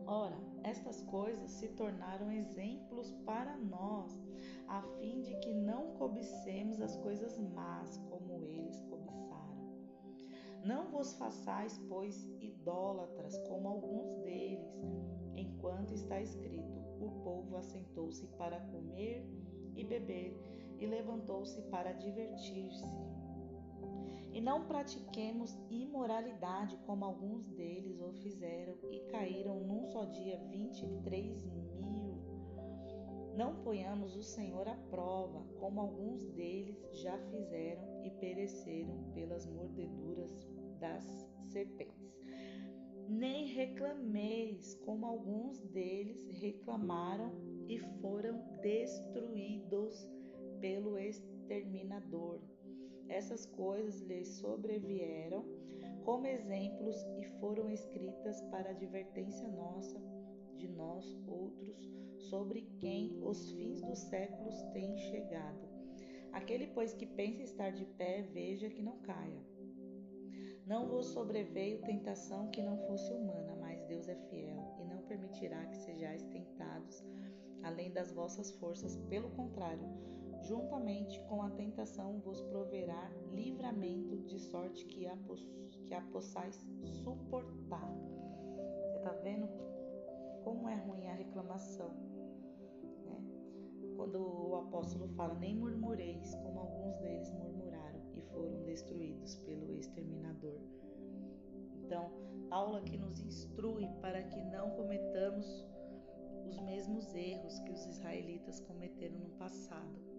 Ora, 0.04 0.36
estas 0.64 1.00
coisas 1.02 1.52
se 1.52 1.68
tornaram 1.68 2.32
exemplos 2.32 3.12
para 3.24 3.56
nós, 3.58 4.20
a 4.66 4.82
fim 4.98 5.20
de 5.20 5.36
que 5.36 5.54
não 5.54 5.92
cobicemos 5.94 6.80
as 6.80 6.96
coisas 6.96 7.38
más 7.38 7.96
como 8.10 8.40
eles 8.42 8.82
cobiçaram. 8.90 9.78
Não 10.64 10.90
vos 10.90 11.14
façais, 11.14 11.78
pois, 11.88 12.28
idólatras 12.40 13.38
como 13.46 13.68
alguns 13.68 14.16
deles, 14.16 14.82
enquanto 15.36 15.94
está 15.94 16.20
escrito: 16.20 16.80
o 17.00 17.22
povo 17.22 17.56
assentou-se 17.56 18.26
para 18.36 18.58
comer 18.62 19.24
e 19.76 19.84
beber 19.84 20.36
e 20.80 20.86
levantou-se 20.86 21.62
para 21.70 21.92
divertir-se. 21.92 23.11
E 24.32 24.40
não 24.40 24.64
pratiquemos 24.64 25.54
imoralidade 25.68 26.78
como 26.86 27.04
alguns 27.04 27.46
deles 27.48 28.00
o 28.00 28.12
fizeram 28.14 28.74
e 28.90 29.00
caíram 29.10 29.60
num 29.60 29.86
só 29.86 30.06
dia 30.06 30.38
23 30.48 31.44
mil. 31.44 32.16
Não 33.36 33.56
ponhamos 33.62 34.16
o 34.16 34.22
Senhor 34.22 34.66
à 34.68 34.74
prova, 34.90 35.42
como 35.58 35.80
alguns 35.80 36.26
deles 36.30 36.76
já 36.92 37.18
fizeram 37.30 38.04
e 38.04 38.10
pereceram 38.10 39.10
pelas 39.14 39.46
mordeduras 39.46 40.30
das 40.78 41.04
serpentes. 41.50 42.12
Nem 43.08 43.46
reclameis, 43.46 44.74
como 44.84 45.06
alguns 45.06 45.60
deles 45.60 46.26
reclamaram 46.40 47.32
e 47.68 47.78
foram 48.00 48.42
destruídos 48.62 50.08
pelo 50.60 50.98
exterminador. 50.98 52.40
Essas 53.08 53.46
coisas 53.46 54.00
lhes 54.00 54.28
sobrevieram 54.28 55.44
como 56.04 56.26
exemplos 56.26 56.96
e 57.16 57.24
foram 57.38 57.70
escritas 57.70 58.40
para 58.50 58.70
advertência 58.70 59.46
nossa, 59.48 60.00
de 60.56 60.68
nós 60.68 61.04
outros, 61.26 61.90
sobre 62.30 62.62
quem 62.78 63.18
os 63.22 63.52
fins 63.52 63.80
dos 63.82 63.98
séculos 63.98 64.60
têm 64.72 64.96
chegado. 64.96 65.68
Aquele, 66.32 66.68
pois, 66.68 66.94
que 66.94 67.06
pensa 67.06 67.42
estar 67.42 67.70
de 67.70 67.84
pé, 67.84 68.22
veja 68.22 68.70
que 68.70 68.82
não 68.82 68.98
caia. 68.98 69.42
Não 70.66 70.88
vos 70.88 71.06
sobreveio 71.06 71.82
tentação 71.82 72.50
que 72.50 72.62
não 72.62 72.78
fosse 72.86 73.12
humana, 73.12 73.56
mas 73.60 73.82
Deus 73.82 74.08
é 74.08 74.14
fiel 74.14 74.76
e 74.80 74.84
não 74.84 75.02
permitirá 75.02 75.66
que 75.66 75.76
sejais 75.76 76.22
tentados 76.24 77.04
além 77.62 77.92
das 77.92 78.12
vossas 78.12 78.52
forças. 78.52 78.96
Pelo 79.08 79.30
contrário, 79.30 79.86
juntamente 80.42 81.20
com 81.28 81.42
a 81.42 81.50
tentação 81.50 82.18
vos 82.20 82.40
proverá 82.42 83.10
livramento, 83.32 84.16
de 84.18 84.38
sorte 84.38 84.84
que 84.86 85.06
a, 85.06 85.16
que 85.86 85.94
a 85.94 86.00
possais 86.02 86.66
suportar. 86.82 87.92
Você 88.84 88.96
está 88.98 89.12
vendo 89.22 89.48
como 90.44 90.68
é 90.68 90.74
ruim 90.74 91.06
a 91.06 91.14
reclamação? 91.14 91.90
Né? 93.04 93.24
Quando 93.96 94.16
o 94.16 94.56
apóstolo 94.56 95.08
fala, 95.08 95.34
nem 95.34 95.56
murmureis, 95.56 96.34
como 96.36 96.60
alguns 96.60 96.98
deles 96.98 97.30
murmuraram 97.32 98.00
e 98.14 98.22
foram 98.22 98.62
destruídos 98.64 99.36
pelo 99.36 99.76
exterminador. 99.76 100.60
Então, 101.84 102.10
Paulo 102.48 102.76
aqui 102.76 102.98
nos 102.98 103.20
instrui 103.20 103.88
para 104.00 104.22
que 104.24 104.42
não 104.44 104.70
cometamos 104.70 105.64
os 106.46 106.58
mesmos 106.60 107.14
erros 107.14 107.58
que 107.60 107.70
os 107.70 107.86
israelitas 107.86 108.60
cometeram 108.60 109.18
no 109.18 109.30
passado. 109.30 110.11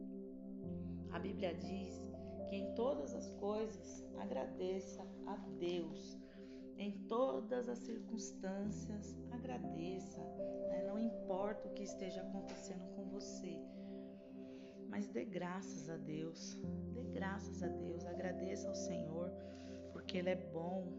A 1.13 1.19
Bíblia 1.19 1.53
diz 1.53 2.01
que 2.49 2.55
em 2.55 2.73
todas 2.73 3.13
as 3.13 3.29
coisas 3.33 4.03
agradeça 4.17 5.05
a 5.27 5.35
Deus. 5.59 6.17
Em 6.75 6.91
todas 7.07 7.69
as 7.69 7.77
circunstâncias, 7.77 9.15
agradeça. 9.31 10.19
Né? 10.69 10.83
Não 10.87 10.97
importa 10.97 11.67
o 11.67 11.73
que 11.73 11.83
esteja 11.83 12.21
acontecendo 12.21 12.83
com 12.95 13.05
você, 13.09 13.61
mas 14.89 15.07
dê 15.07 15.23
graças 15.23 15.87
a 15.87 15.97
Deus. 15.97 16.57
Dê 16.93 17.03
graças 17.03 17.61
a 17.61 17.67
Deus. 17.67 18.03
Agradeça 18.05 18.67
ao 18.67 18.75
Senhor, 18.75 19.31
porque 19.91 20.17
Ele 20.17 20.29
é 20.29 20.51
bom 20.51 20.91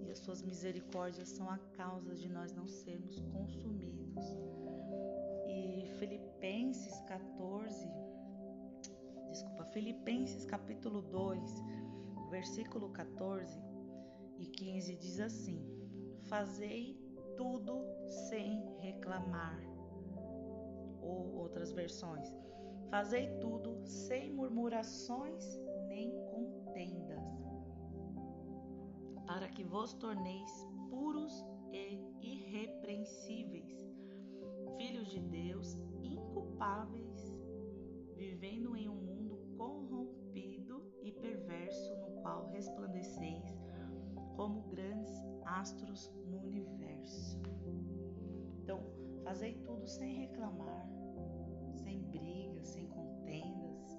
e 0.00 0.12
as 0.12 0.20
suas 0.20 0.42
misericórdias 0.42 1.28
são 1.28 1.50
a 1.50 1.58
causa 1.76 2.14
de 2.14 2.28
nós 2.28 2.52
não 2.52 2.68
sermos 2.68 3.18
consumidos. 3.32 4.24
E 5.48 5.86
Filipenses 5.98 7.00
14 7.08 8.15
Filipenses 9.72 10.44
capítulo 10.44 11.02
2, 11.02 11.62
versículo 12.30 12.88
14 12.90 13.60
e 14.38 14.46
15 14.46 14.96
diz 14.96 15.20
assim: 15.20 15.62
Fazei 16.28 16.98
tudo 17.36 17.84
sem 18.28 18.64
reclamar. 18.78 19.60
Ou 21.02 21.36
outras 21.36 21.72
versões: 21.72 22.34
Fazei 22.90 23.28
tudo 23.38 23.86
sem 23.86 24.32
murmurações 24.32 25.44
nem 25.88 26.10
contendas, 26.30 27.22
para 29.26 29.48
que 29.48 29.64
vos 29.64 29.92
torneis 29.94 30.50
puros 30.88 31.44
e 31.72 32.00
irrepreensíveis, 32.20 33.86
filhos 34.78 35.08
de 35.10 35.20
Deus, 35.20 35.76
inculpáveis, 36.02 37.34
vivendo 38.14 38.74
em 38.76 38.88
um 38.88 38.94
mundo 38.94 39.15
corrompido 39.56 40.82
e 41.02 41.12
perverso, 41.12 41.96
no 41.96 42.22
qual 42.22 42.48
resplandeceis 42.50 43.56
como 44.36 44.62
grandes 44.68 45.22
astros 45.44 46.12
no 46.26 46.38
universo. 46.44 47.40
Então, 48.62 48.82
fazei 49.24 49.54
tudo 49.64 49.86
sem 49.88 50.14
reclamar, 50.14 50.88
sem 51.74 52.02
brigas, 52.02 52.68
sem 52.68 52.86
contendas. 52.88 53.98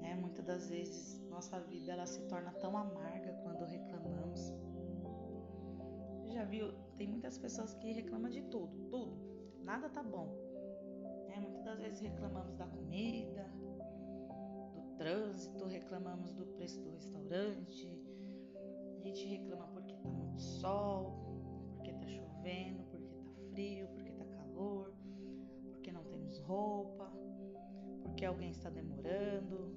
Né? 0.00 0.14
Muitas 0.14 0.44
das 0.44 0.68
vezes 0.68 1.20
nossa 1.30 1.58
vida 1.60 1.92
ela 1.92 2.06
se 2.06 2.20
torna 2.28 2.52
tão 2.52 2.76
amarga 2.76 3.32
quando 3.42 3.64
reclamamos. 3.64 4.52
Já 6.28 6.44
viu? 6.44 6.72
Tem 6.96 7.08
muitas 7.08 7.38
pessoas 7.38 7.74
que 7.74 7.92
reclamam 7.92 8.28
de 8.28 8.42
tudo, 8.42 8.76
tudo. 8.90 9.16
Nada 9.62 9.88
tá 9.88 10.02
bom. 10.02 10.36
Né? 11.28 11.38
Muitas 11.40 11.64
das 11.64 11.80
vezes 11.80 12.00
reclamamos 12.00 12.56
da 12.56 12.66
comida, 12.66 13.50
trânsito, 14.96 15.64
reclamamos 15.66 16.32
do 16.34 16.46
preço 16.46 16.80
do 16.80 16.90
restaurante, 16.90 17.90
gente 19.04 19.26
reclama 19.26 19.66
porque 19.68 19.94
tá 19.96 20.08
muito 20.08 20.40
sol, 20.40 21.12
porque 21.74 21.92
tá 21.92 22.06
chovendo, 22.06 22.82
porque 22.84 23.06
tá 23.06 23.34
frio, 23.52 23.88
porque 23.88 24.12
tá 24.12 24.24
calor, 24.24 24.92
porque 25.70 25.92
não 25.92 26.02
temos 26.04 26.38
roupa, 26.40 27.12
porque 28.02 28.24
alguém 28.24 28.50
está 28.50 28.70
demorando. 28.70 29.76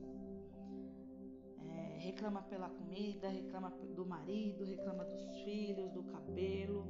É, 1.70 1.98
reclama 2.00 2.42
pela 2.44 2.70
comida, 2.70 3.28
reclama 3.28 3.70
do 3.70 4.06
marido, 4.06 4.64
reclama 4.64 5.04
dos 5.04 5.44
filhos, 5.44 5.92
do 5.92 6.04
cabelo. 6.04 6.88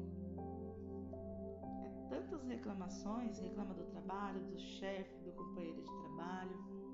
É 1.84 2.10
tantas 2.10 2.46
reclamações, 2.46 3.40
reclama 3.40 3.74
do 3.74 3.86
trabalho, 3.86 4.40
do 4.46 4.60
chefe, 4.60 5.18
do 5.24 5.32
companheiro 5.32 5.82
de 5.82 5.90
trabalho. 6.02 6.87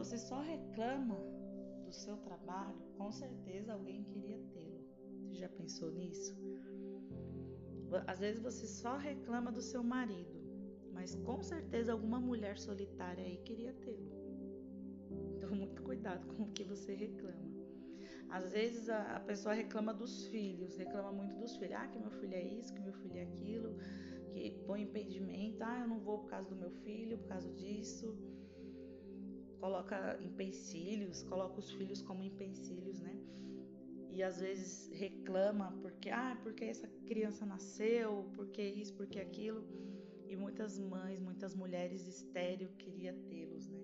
Você 0.00 0.16
só 0.16 0.40
reclama 0.40 1.18
do 1.84 1.92
seu 1.92 2.16
trabalho, 2.16 2.80
com 2.96 3.12
certeza 3.12 3.74
alguém 3.74 4.02
queria 4.02 4.38
tê-lo. 4.54 4.82
Você 5.26 5.34
já 5.34 5.48
pensou 5.50 5.90
nisso? 5.92 6.34
Às 8.06 8.18
vezes 8.18 8.40
você 8.40 8.66
só 8.66 8.96
reclama 8.96 9.52
do 9.52 9.60
seu 9.60 9.82
marido, 9.84 10.40
mas 10.90 11.14
com 11.16 11.42
certeza 11.42 11.92
alguma 11.92 12.18
mulher 12.18 12.56
solitária 12.58 13.22
aí 13.22 13.36
queria 13.44 13.74
tê-lo. 13.74 14.10
Então, 15.36 15.54
muito 15.54 15.82
cuidado 15.82 16.26
com 16.28 16.44
o 16.44 16.50
que 16.50 16.64
você 16.64 16.94
reclama. 16.94 17.50
Às 18.30 18.52
vezes 18.52 18.88
a, 18.88 19.20
pessoa 19.20 19.54
reclama 19.54 19.92
dos 19.92 20.24
filhos, 20.28 20.78
reclama 20.78 21.12
muito 21.12 21.36
dos 21.36 21.58
filhos. 21.58 21.74
Ah, 21.76 21.88
que 21.88 21.98
meu 21.98 22.10
filho 22.12 22.34
é 22.34 22.42
isso, 22.42 22.72
que 22.72 22.80
meu 22.80 22.94
filho 22.94 23.18
é 23.18 23.24
aquilo, 23.24 23.76
que 24.32 24.62
põe 24.66 24.80
impedimento. 24.80 25.62
Ah, 25.62 25.80
eu 25.80 25.88
não 25.88 26.00
vou 26.00 26.20
por 26.20 26.30
causa 26.30 26.48
do 26.48 26.56
meu 26.56 26.70
filho, 26.70 27.18
por 27.18 27.28
causa 27.28 27.52
disso 27.52 28.16
coloca 29.60 30.18
empecilhos, 30.22 31.22
coloca 31.22 31.60
os 31.60 31.70
filhos 31.72 32.00
como 32.02 32.22
empecilhos, 32.22 33.00
né? 33.00 33.16
E 34.10 34.22
às 34.22 34.40
vezes 34.40 34.88
reclama 34.92 35.78
porque, 35.80 36.10
ah, 36.10 36.38
porque 36.42 36.64
essa 36.64 36.88
criança 37.06 37.46
nasceu, 37.46 38.28
porque 38.34 38.62
isso, 38.62 38.94
porque 38.94 39.20
aquilo. 39.20 39.64
E 40.26 40.36
muitas 40.36 40.78
mães, 40.78 41.20
muitas 41.20 41.54
mulheres 41.54 42.06
estéreo 42.06 42.70
queria 42.76 43.12
tê-los, 43.28 43.68
né? 43.68 43.82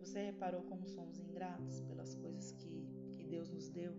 Você 0.00 0.24
reparou 0.24 0.62
como 0.62 0.88
somos 0.88 1.18
ingratos 1.18 1.80
pelas 1.82 2.14
coisas 2.14 2.52
que, 2.52 2.88
que 3.16 3.24
Deus 3.26 3.50
nos 3.50 3.68
deu? 3.68 3.92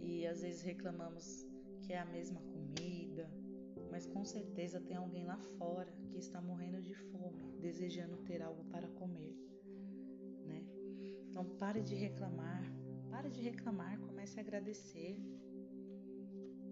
E 0.00 0.26
às 0.26 0.42
vezes 0.42 0.62
reclamamos 0.62 1.46
que 1.82 1.92
é 1.92 1.98
a 1.98 2.06
mesma 2.06 2.40
comida, 2.40 3.05
mas 3.96 4.06
com 4.06 4.26
certeza 4.26 4.78
tem 4.78 4.94
alguém 4.94 5.24
lá 5.24 5.38
fora 5.56 5.90
que 6.10 6.18
está 6.18 6.38
morrendo 6.38 6.82
de 6.82 6.94
fome, 6.94 7.50
desejando 7.58 8.18
ter 8.18 8.42
algo 8.42 8.62
para 8.64 8.86
comer, 8.88 9.34
né? 10.44 10.62
Então 11.30 11.42
pare 11.56 11.80
de 11.80 11.94
reclamar, 11.94 12.62
pare 13.08 13.30
de 13.30 13.40
reclamar, 13.40 13.98
comece 14.00 14.38
a 14.38 14.42
agradecer. 14.42 15.18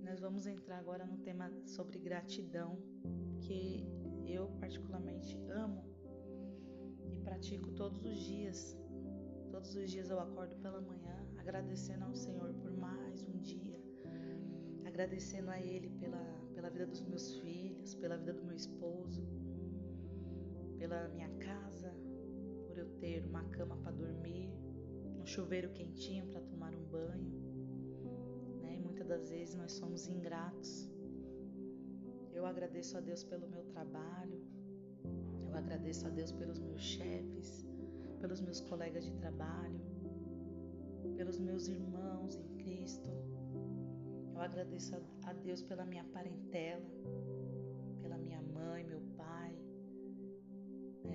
Nós 0.03 0.21
vamos 0.21 0.47
entrar 0.47 0.77
agora 0.77 1.07
no 1.07 1.17
tema 1.17 1.51
sobre 1.65 1.99
gratidão, 1.99 2.77
que 3.41 3.89
eu 4.27 4.49
particularmente 4.61 5.35
amo 5.49 5.83
e 7.11 7.17
pratico 7.25 7.71
todos 7.71 8.05
os 8.05 8.19
dias. 8.19 8.77
Todos 9.51 9.75
os 9.75 9.91
dias 9.91 10.11
eu 10.11 10.21
acordo 10.21 10.57
pela 10.57 10.83
manhã 10.83 11.27
agradecendo 11.39 12.05
ao 12.05 12.15
Senhor 12.15 12.53
por 12.53 12.77
mais 12.77 13.25
um 13.25 13.39
dia, 13.39 13.81
agradecendo 14.85 15.51
a 15.51 15.59
Ele 15.59 15.89
pela 15.89 16.44
vida 18.25 18.33
do 18.33 18.43
meu 18.43 18.57
esposo, 18.57 19.23
pela 20.79 21.09
minha 21.09 21.29
casa, 21.49 21.93
por 22.67 22.79
eu 22.79 22.89
ter 22.99 23.23
uma 23.27 23.45
cama 23.51 23.77
para 23.77 23.93
dormir, 23.93 24.51
um 25.21 25.27
chuveiro 25.27 25.69
quentinho 25.73 26.27
para 26.29 26.41
tomar 26.41 26.75
um 26.75 26.85
banho. 26.85 27.31
Né? 28.63 28.77
E 28.77 28.81
muitas 28.81 29.07
das 29.07 29.29
vezes 29.29 29.55
nós 29.55 29.73
somos 29.73 30.09
ingratos. 30.09 30.91
Eu 32.33 32.47
agradeço 32.47 32.97
a 32.97 33.01
Deus 33.01 33.23
pelo 33.23 33.47
meu 33.47 33.63
trabalho, 33.65 34.41
eu 35.47 35.55
agradeço 35.55 36.07
a 36.07 36.11
Deus 36.11 36.33
pelos 36.33 36.59
meus 36.59 36.81
chefes, 36.81 37.67
pelos 38.21 38.41
meus 38.41 38.61
colegas 38.63 39.05
de 39.05 39.13
trabalho, 39.17 39.81
pelos 41.15 41.39
meus 41.39 41.69
irmãos 41.69 42.37
em 42.37 42.49
Cristo 42.57 43.11
eu 44.35 44.41
agradeço 44.41 44.97
a 45.25 45.33
Deus 45.33 45.63
pela 45.63 45.85
minha 45.87 46.05
parentela, 46.05 46.85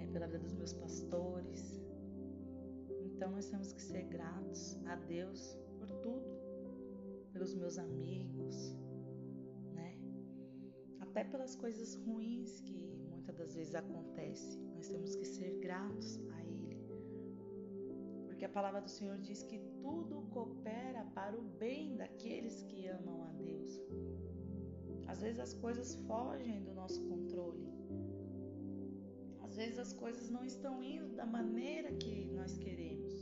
pela 0.09 0.27
vida 0.27 0.39
dos 0.39 0.53
meus 0.53 0.73
pastores. 0.73 1.81
Então 3.01 3.31
nós 3.31 3.49
temos 3.49 3.73
que 3.73 3.81
ser 3.81 4.03
gratos 4.03 4.77
a 4.85 4.95
Deus 4.95 5.57
por 5.77 5.89
tudo, 6.01 6.25
pelos 7.33 7.53
meus 7.53 7.77
amigos, 7.77 8.75
né? 9.73 9.97
Até 10.99 11.23
pelas 11.23 11.55
coisas 11.55 11.95
ruins 11.95 12.61
que 12.61 12.73
muitas 13.09 13.35
das 13.35 13.55
vezes 13.55 13.75
acontecem. 13.75 14.61
Nós 14.75 14.87
temos 14.87 15.15
que 15.15 15.25
ser 15.25 15.59
gratos 15.59 16.19
a 16.31 16.45
Ele. 16.45 16.79
Porque 18.25 18.45
a 18.45 18.49
palavra 18.49 18.81
do 18.81 18.89
Senhor 18.89 19.17
diz 19.17 19.43
que 19.43 19.59
tudo 19.81 20.21
coopera 20.31 21.03
para 21.13 21.37
o 21.37 21.41
bem 21.41 21.97
daqueles 21.97 22.63
que 22.63 22.87
amam 22.87 23.23
a 23.25 23.31
Deus. 23.33 23.79
Às 25.07 25.21
vezes 25.21 25.39
as 25.39 25.53
coisas 25.55 25.95
fogem 26.07 26.63
do 26.63 26.73
nosso 26.73 27.03
controle. 27.07 27.68
Vezes 29.59 29.77
as 29.77 29.91
coisas 29.91 30.29
não 30.29 30.43
estão 30.45 30.81
indo 30.81 31.17
da 31.17 31.25
maneira 31.25 31.91
que 31.91 32.13
nós 32.31 32.57
queremos. 32.57 33.13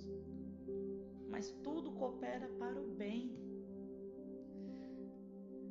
Mas 1.32 1.50
tudo 1.64 1.94
coopera 1.94 2.48
para 2.60 2.80
o 2.80 2.92
bem. 2.92 3.36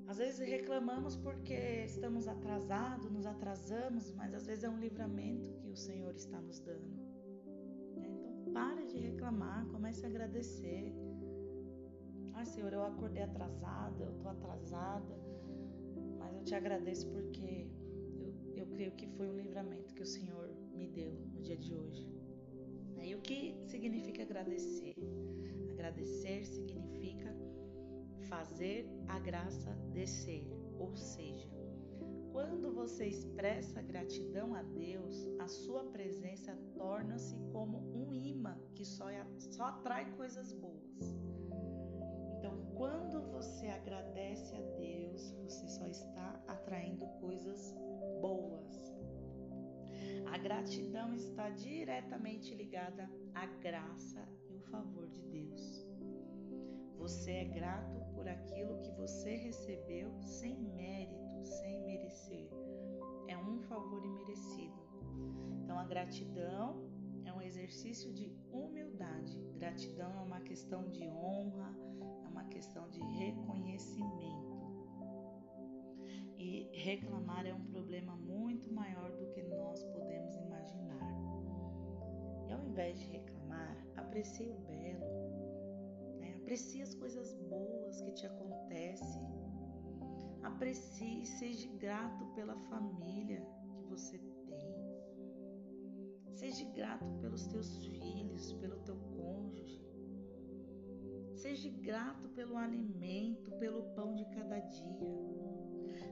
Às 0.09 0.19
vezes 0.19 0.41
reclamamos 0.41 1.15
porque 1.27 1.85
estamos 1.85 2.27
atrasados, 2.27 3.09
nos 3.13 3.27
atrasamos, 3.27 4.11
mas 4.17 4.35
às 4.35 4.45
vezes 4.45 4.65
é 4.65 4.69
um 4.69 4.81
livramento 4.81 5.53
que 5.61 5.69
o 5.69 5.77
Senhor 5.77 6.13
está 6.17 6.41
nos 6.41 6.59
dando. 6.59 6.99
Pare 8.53 8.87
de 8.87 8.99
reclamar, 8.99 9.69
comece 9.69 10.05
a 10.05 10.09
agradecer. 10.09 10.93
Ai, 12.35 12.45
Senhor, 12.45 12.73
eu 12.73 12.83
acordei 12.83 13.23
atrasada, 13.23 14.03
eu 14.03 14.11
estou 14.11 14.33
atrasada, 14.33 15.15
mas 16.19 16.35
eu 16.35 16.43
te 16.43 16.57
agradeço 16.57 17.09
porque 17.13 17.71
eu, 18.19 18.35
eu 18.57 18.67
creio 18.67 18.91
que 18.97 19.07
foi 19.07 19.29
um 19.29 19.37
livramento 19.37 19.95
que 19.95 20.03
o 20.03 20.07
Senhor 20.07 20.46
me 20.77 20.87
deu 20.89 21.13
no 21.13 21.41
dia 21.41 21.57
de 21.57 21.75
hoje. 21.75 22.07
E 23.03 23.15
o 23.15 23.21
que 23.21 23.57
significa 23.67 24.23
agradecer? 24.23 24.95
Agradecer 25.71 26.45
significa 26.45 27.35
fazer 28.29 28.89
a 29.09 29.19
graça 29.19 29.71
descer, 29.93 30.45
ou 30.79 30.97
seja, 30.97 31.49
quando 32.33 32.71
você 32.75 33.07
expressa 33.07 33.81
gratidão 33.81 34.55
a 34.55 34.63
Deus, 34.63 35.27
a 35.39 35.49
sua 35.49 35.85
presença 35.85 36.55
torna-se 36.75 37.35
como 37.53 37.79
um 37.95 38.13
imã 38.13 38.59
que 38.75 38.85
só, 38.85 39.07
só 39.39 39.65
atrai 39.65 40.13
coisas 40.17 40.53
boas. 40.53 41.17
Então, 42.37 42.61
quando 42.75 43.23
você 43.31 43.69
agradece 43.69 44.55
a 44.55 44.61
Deus, 44.77 45.31
você 45.45 45.67
só 45.69 45.87
está 45.87 46.39
atraindo 46.47 47.07
coisas 47.21 47.75
boas. 48.21 48.96
A 50.33 50.39
gratidão 50.39 51.15
está 51.15 51.51
diretamente 51.51 52.55
ligada 52.55 53.11
à 53.35 53.47
graça 53.47 54.27
e 54.51 54.57
o 54.57 54.61
favor 54.61 55.07
de 55.09 55.23
Deus. 55.23 55.87
Você 56.99 57.31
é 57.31 57.45
grato 57.45 58.01
por 58.15 58.27
aquilo 58.29 58.79
que 58.81 58.91
você 58.93 59.37
recebeu 59.37 60.13
sem 60.21 60.59
mérito, 60.59 61.45
sem 61.45 61.85
merecer. 61.85 62.49
É 63.29 63.39
um 63.39 63.61
favor 63.63 64.05
imerecido. 64.05 64.75
Então, 65.63 65.79
a 65.79 65.85
gratidão 65.85 66.91
é 67.25 67.33
um 67.33 67.41
exercício 67.41 68.13
de 68.13 68.33
humildade. 68.51 69.39
Gratidão 69.57 70.13
é 70.17 70.21
uma 70.21 70.41
questão 70.41 70.89
de 70.89 71.09
honra, 71.09 71.75
é 72.25 72.29
uma 72.29 72.45
questão 72.45 72.89
de 72.91 73.01
reconhecimento. 73.01 74.46
E 76.47 76.69
reclamar 76.73 77.45
é 77.45 77.53
um 77.53 77.65
problema 77.65 78.15
muito 78.15 78.73
maior 78.73 79.11
do 79.17 79.27
que 79.33 79.43
nós 79.43 79.83
podemos 79.87 80.37
imaginar. 80.37 81.11
E 82.47 82.53
ao 82.53 82.65
invés 82.65 83.01
de 83.01 83.07
reclamar, 83.07 83.77
aprecie 83.97 84.49
o 84.49 84.55
belo, 84.61 86.21
né? 86.21 86.37
aprecie 86.37 86.83
as 86.83 86.95
coisas 86.95 87.35
boas 87.35 88.01
que 88.01 88.13
te 88.13 88.27
acontecem. 88.27 89.27
Aprecie 90.45 91.23
e 91.23 91.27
seja 91.27 91.69
grato 91.79 92.25
pela 92.37 92.55
família 92.71 93.45
que 93.75 93.83
você 93.83 94.17
tem. 94.17 94.87
Seja 96.33 96.65
grato 96.71 97.13
pelos 97.21 97.45
teus 97.49 97.77
filhos, 97.79 98.53
pelo 98.53 98.79
teu 98.85 98.97
cônjuge. 99.17 99.85
Seja 101.35 101.69
grato 101.71 102.29
pelo 102.29 102.57
alimento, 102.57 103.51
pelo 103.59 103.83
pão 103.97 104.15
de 104.15 104.25
cada 104.27 104.61
dia. 104.61 105.46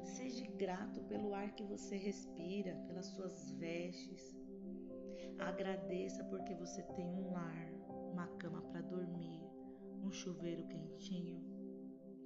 Seja 0.05 0.47
grato 0.59 1.01
pelo 1.05 1.35
ar 1.35 1.53
que 1.55 1.65
você 1.65 1.97
respira, 1.97 2.75
pelas 2.87 3.07
suas 3.07 3.51
vestes. 3.53 4.37
Agradeça 5.39 6.23
porque 6.25 6.55
você 6.55 6.83
tem 6.95 7.07
um 7.07 7.33
lar, 7.33 7.69
uma 8.13 8.27
cama 8.39 8.63
para 8.63 8.83
dormir, 8.83 9.41
um 10.03 10.13
chuveiro 10.13 10.67
quentinho, 10.67 11.43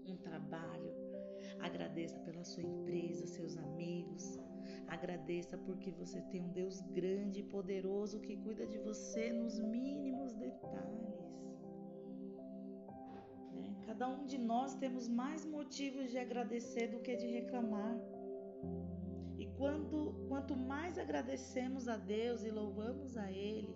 um 0.06 0.16
trabalho. 0.16 0.92
Agradeça 1.60 2.18
pela 2.20 2.44
sua 2.44 2.62
empresa, 2.62 3.26
seus 3.26 3.56
amigos. 3.56 4.38
Agradeça 4.88 5.56
porque 5.56 5.90
você 5.92 6.20
tem 6.22 6.42
um 6.42 6.52
Deus 6.52 6.80
grande 6.92 7.40
e 7.40 7.44
poderoso 7.44 8.20
que 8.20 8.36
cuida 8.36 8.66
de 8.66 8.78
você 8.78 9.32
nos 9.32 9.58
mínimos 9.60 10.07
Cada 13.98 14.12
um 14.12 14.26
de 14.26 14.38
nós 14.38 14.76
temos 14.76 15.08
mais 15.08 15.44
motivos 15.44 16.08
de 16.12 16.18
agradecer 16.18 16.86
do 16.86 17.00
que 17.00 17.16
de 17.16 17.26
reclamar. 17.26 17.98
E 19.36 19.44
quando, 19.56 20.24
quanto 20.28 20.56
mais 20.56 20.96
agradecemos 20.96 21.88
a 21.88 21.96
Deus 21.96 22.44
e 22.44 22.50
louvamos 22.52 23.16
a 23.16 23.28
Ele, 23.32 23.74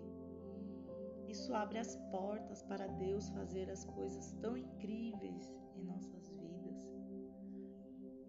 isso 1.27 1.53
abre 1.53 1.77
as 1.77 1.97
portas 2.09 2.63
para 2.63 2.87
Deus 2.87 3.27
fazer 3.31 3.69
as 3.69 3.83
coisas 3.83 4.31
tão 4.39 4.55
incríveis 4.55 5.53
em 5.75 5.83
nossas 5.83 6.29
vidas. 6.37 6.79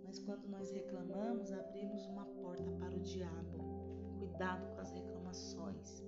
Mas 0.02 0.18
quando 0.18 0.48
nós 0.48 0.72
reclamamos, 0.72 1.52
abrimos 1.52 2.04
uma 2.06 2.26
porta 2.26 2.72
para 2.72 2.96
o 2.96 3.02
diabo. 3.02 3.58
Cuidado 4.18 4.66
com 4.74 4.80
as 4.80 4.92
reclamações. 4.92 6.02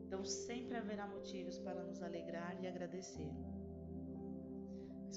Então 0.00 0.24
sempre 0.24 0.76
haverá 0.76 1.06
motivos 1.06 1.56
para 1.60 1.84
nos 1.84 2.02
alegrar 2.02 2.60
e 2.60 2.66
agradecer. 2.66 3.30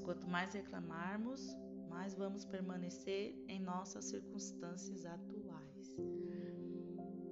Quanto 0.04 0.28
mais 0.28 0.54
reclamarmos, 0.54 1.58
mais 1.90 2.14
vamos 2.14 2.44
permanecer 2.44 3.42
em 3.48 3.60
nossas 3.60 4.06
circunstâncias 4.06 5.06
atuais. 5.06 5.96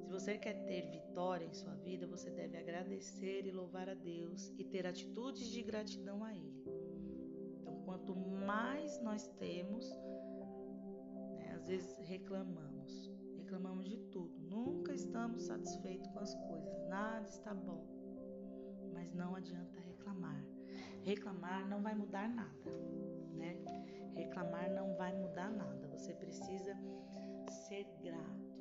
Se 0.02 0.10
você 0.10 0.38
quer 0.38 0.66
ter 0.66 0.90
vitória 0.90 1.46
em 1.46 1.54
sua 1.54 1.76
vida, 1.76 2.08
você 2.08 2.30
deve 2.30 2.58
agradecer 2.58 3.46
e 3.46 3.52
louvar 3.52 3.90
a 3.90 3.94
Deus 3.94 4.54
e 4.58 4.64
ter 4.64 4.88
atitudes 4.88 5.48
de 5.48 5.62
gratidão 5.64 6.24
a 6.24 6.34
Ele. 6.34 6.64
Então, 7.60 7.82
quanto 7.84 8.16
mais 8.16 9.02
nós 9.02 9.28
temos, 9.40 9.90
né, 11.38 11.54
às 11.56 11.68
vezes 11.68 11.98
reclamamos, 12.08 13.12
reclamamos 13.36 13.90
de 13.90 13.98
tudo, 14.12 14.40
nunca 14.40 14.94
estamos 14.94 15.44
satisfeitos 15.44 16.08
com 16.08 16.20
as 16.20 16.34
coisas, 16.36 16.88
nada 16.88 17.28
está 17.28 17.54
bom, 17.54 17.86
mas 18.94 19.14
não 19.14 19.36
adianta 19.36 19.80
reclamar 19.80 20.51
reclamar 21.04 21.68
não 21.68 21.82
vai 21.82 21.96
mudar 21.96 22.28
nada, 22.30 22.72
né? 23.34 23.58
Reclamar 24.16 24.72
não 24.72 24.96
vai 24.96 25.14
mudar 25.14 25.52
nada. 25.52 25.88
Você 25.88 26.14
precisa 26.14 26.76
ser 27.68 27.86
grato 28.02 28.52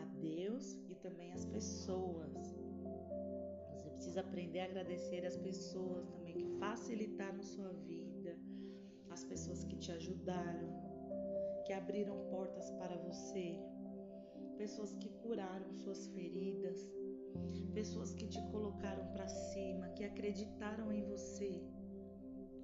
a 0.00 0.04
Deus 0.20 0.78
e 0.88 0.94
também 0.96 1.32
às 1.32 1.44
pessoas. 1.44 2.54
Você 3.72 3.90
precisa 3.90 4.20
aprender 4.20 4.60
a 4.60 4.64
agradecer 4.64 5.24
as 5.24 5.36
pessoas 5.36 6.08
também 6.08 6.34
que 6.34 6.46
facilitaram 6.58 7.42
sua 7.42 7.72
vida, 7.72 8.36
as 9.10 9.24
pessoas 9.24 9.64
que 9.64 9.76
te 9.76 9.92
ajudaram, 9.92 10.68
que 11.64 11.72
abriram 11.72 12.28
portas 12.30 12.70
para 12.72 12.96
você, 12.96 13.58
pessoas 14.56 14.92
que 14.94 15.08
curaram 15.08 15.72
suas 15.72 16.06
feridas, 16.08 16.90
pessoas 17.72 18.12
que 18.14 18.26
te 18.26 18.40
colocaram 18.50 19.06
para 19.12 19.28
cima, 19.28 19.88
que 19.90 20.04
acreditaram 20.04 20.92
em 20.92 21.02
você. 21.04 21.62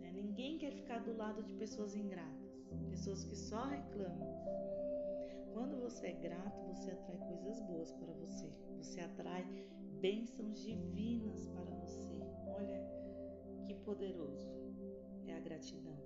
Né? 0.01 0.13
Ninguém 0.13 0.59
quer 0.59 0.73
ficar 0.73 0.99
do 0.99 1.17
lado 1.17 1.43
de 1.43 1.55
pessoas 1.55 1.95
ingratas, 1.95 2.63
pessoas 2.91 3.25
que 3.25 3.37
só 3.37 3.65
reclamam. 3.65 4.47
Quando 5.53 5.81
você 5.81 6.09
é 6.09 6.13
grato, 6.13 6.67
você 6.67 6.91
atrai 6.91 7.19
coisas 7.19 7.61
boas 7.61 7.91
para 7.93 8.13
você. 8.13 8.53
Você 8.77 9.01
atrai 9.01 9.45
bênçãos 10.01 10.63
divinas 10.63 11.47
para 11.47 11.71
você. 11.77 12.21
Olha 12.59 12.79
que 13.67 13.75
poderoso 13.75 14.47
é 15.27 15.35
a 15.35 15.41
gratidão. 15.41 15.97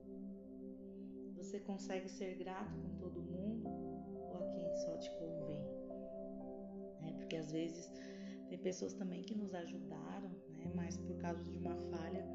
Você 1.37 1.59
consegue 1.59 2.09
ser 2.09 2.37
grato 2.37 2.79
com 2.79 2.97
todo 2.99 3.23
mundo 3.23 3.67
ou 3.67 4.37
a 4.37 4.47
quem 4.51 4.77
só 4.77 4.97
te 4.99 5.11
convém? 5.19 5.65
É, 7.09 7.13
porque 7.13 7.37
às 7.37 7.51
vezes 7.51 7.91
tem 8.51 8.59
pessoas 8.59 8.93
também 8.93 9.23
que 9.23 9.35
nos 9.35 9.55
ajudaram, 9.55 10.29
né? 10.57 10.71
Mas 10.75 10.99
por 10.99 11.17
causa 11.19 11.41
de 11.45 11.57
uma 11.57 11.77
falha, 11.77 12.27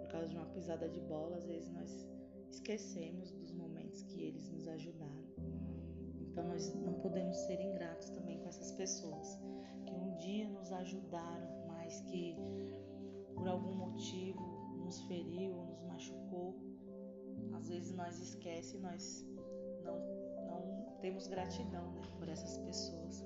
por 0.00 0.08
causa 0.08 0.26
de 0.26 0.36
uma 0.36 0.46
pisada 0.46 0.88
de 0.88 1.00
bola, 1.00 1.36
às 1.36 1.46
vezes 1.46 1.70
nós 1.70 2.08
esquecemos 2.50 3.30
dos 3.30 3.52
momentos 3.52 4.02
que 4.02 4.20
eles 4.20 4.50
nos 4.50 4.66
ajudaram. 4.66 5.22
Então 6.20 6.48
nós 6.48 6.74
não 6.74 6.94
podemos 6.94 7.36
ser 7.36 7.60
ingratos 7.60 8.10
também 8.10 8.40
com 8.40 8.48
essas 8.48 8.72
pessoas 8.72 9.38
que 9.86 9.94
um 9.94 10.16
dia 10.16 10.48
nos 10.48 10.72
ajudaram, 10.72 11.66
mas 11.68 12.00
que 12.00 12.34
por 13.36 13.46
algum 13.46 13.76
motivo 13.76 14.40
nos 14.84 15.02
feriu 15.02 15.54
nos 15.54 15.82
machucou. 15.84 16.56
Às 17.54 17.68
vezes 17.68 17.94
nós 17.94 18.18
esquece, 18.18 18.76
nós 18.78 19.24
não 19.84 20.00
não 20.48 20.96
temos 21.00 21.28
gratidão, 21.28 21.92
né, 21.92 22.02
por 22.18 22.28
essas 22.28 22.58
pessoas. 22.58 23.24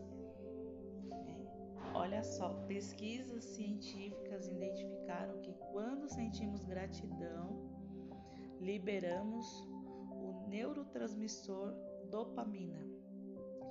Olha 1.99 2.23
só, 2.23 2.51
pesquisas 2.69 3.43
científicas 3.43 4.47
identificaram 4.49 5.41
que 5.41 5.55
quando 5.73 6.07
sentimos 6.07 6.63
gratidão, 6.63 7.71
liberamos 8.61 9.47
o 10.11 10.47
neurotransmissor 10.47 11.73
dopamina 12.11 12.87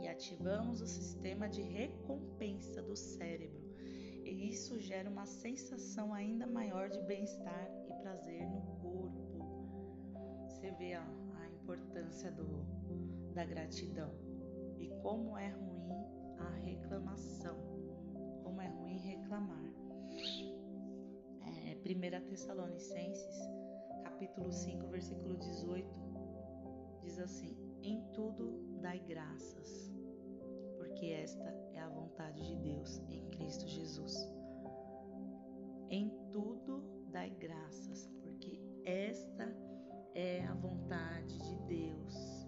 e 0.02 0.08
ativamos 0.08 0.82
o 0.82 0.88
sistema 0.88 1.48
de 1.48 1.62
recompensa 1.62 2.82
do 2.82 2.96
cérebro. 2.96 3.64
E 4.24 4.50
isso 4.50 4.80
gera 4.80 5.08
uma 5.08 5.28
sensação 5.28 6.12
ainda 6.12 6.48
maior 6.48 6.90
de 6.90 7.00
bem-estar 7.04 7.70
e 7.88 7.94
prazer 8.02 8.44
no 8.50 8.62
corpo. 8.82 9.38
Você 10.48 10.72
vê 10.72 10.94
a, 10.96 11.04
a 11.04 11.48
importância 11.62 12.32
do, 12.32 12.66
da 13.36 13.46
gratidão 13.46 14.12
e 14.80 14.90
como 15.04 15.38
é 15.38 15.50
ruim 15.50 16.08
a 16.40 16.50
reclamação 16.64 17.75
como 18.56 18.62
é 18.62 18.70
ruim 18.70 18.98
reclamar. 19.00 19.70
É, 21.46 21.76
1 21.76 22.26
Tessalonicenses, 22.30 23.50
capítulo 24.02 24.50
5, 24.50 24.88
versículo 24.88 25.36
18, 25.36 25.86
diz 27.02 27.20
assim: 27.20 27.58
Em 27.84 28.02
tudo 28.14 28.58
dai 28.82 29.00
graças, 29.00 29.92
porque 30.78 31.08
esta 31.08 31.50
é 31.74 31.82
a 31.82 31.90
vontade 31.90 32.48
de 32.48 32.56
Deus 32.56 33.02
em 33.10 33.26
Cristo 33.32 33.68
Jesus. 33.68 34.16
Em 35.90 36.10
tudo 36.32 36.82
dai 37.12 37.32
graças, 37.32 38.10
porque 38.22 38.62
esta 38.86 39.54
é 40.14 40.46
a 40.46 40.54
vontade 40.54 41.38
de 41.40 41.58
Deus 41.68 42.48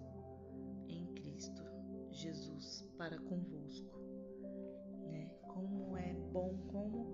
em 0.88 1.04
Cristo 1.12 1.62
Jesus 2.10 2.82
para 2.96 3.18
convosco 3.18 4.17
bom, 6.32 6.56
como 6.70 7.06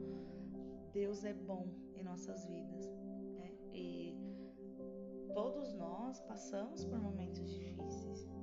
Deus 0.93 1.25
é 1.25 1.33
bom 1.33 1.69
em 1.95 2.03
nossas 2.03 2.47
vidas. 2.47 2.87
Né? 3.35 3.53
E 3.73 4.17
todos 5.33 5.75
nós 5.75 6.21
passamos 6.23 6.85
por 6.85 6.99
momentos 6.99 7.53
difíceis, 7.53 8.27
né? 8.27 8.35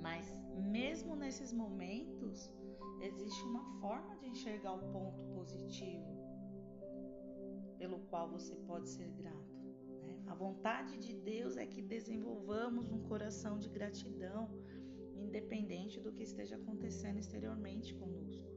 Mas 0.00 0.34
mesmo 0.56 1.16
nesses 1.16 1.52
momentos, 1.52 2.50
existe 3.00 3.42
uma 3.44 3.64
forma 3.80 4.16
de 4.16 4.26
enxergar 4.28 4.74
o 4.74 4.92
ponto 4.92 5.22
positivo 5.34 6.16
pelo 7.78 7.98
qual 8.10 8.30
você 8.30 8.54
pode 8.54 8.88
ser 8.88 9.10
grato. 9.10 9.54
Né? 10.02 10.22
A 10.26 10.34
vontade 10.34 10.98
de 10.98 11.12
Deus 11.12 11.56
é 11.56 11.66
que 11.66 11.82
desenvolvamos 11.82 12.90
um 12.90 13.02
coração 13.02 13.58
de 13.58 13.68
gratidão, 13.68 14.48
independente 15.14 16.00
do 16.00 16.12
que 16.12 16.22
esteja 16.22 16.56
acontecendo 16.56 17.18
exteriormente 17.18 17.94
conosco. 17.94 18.55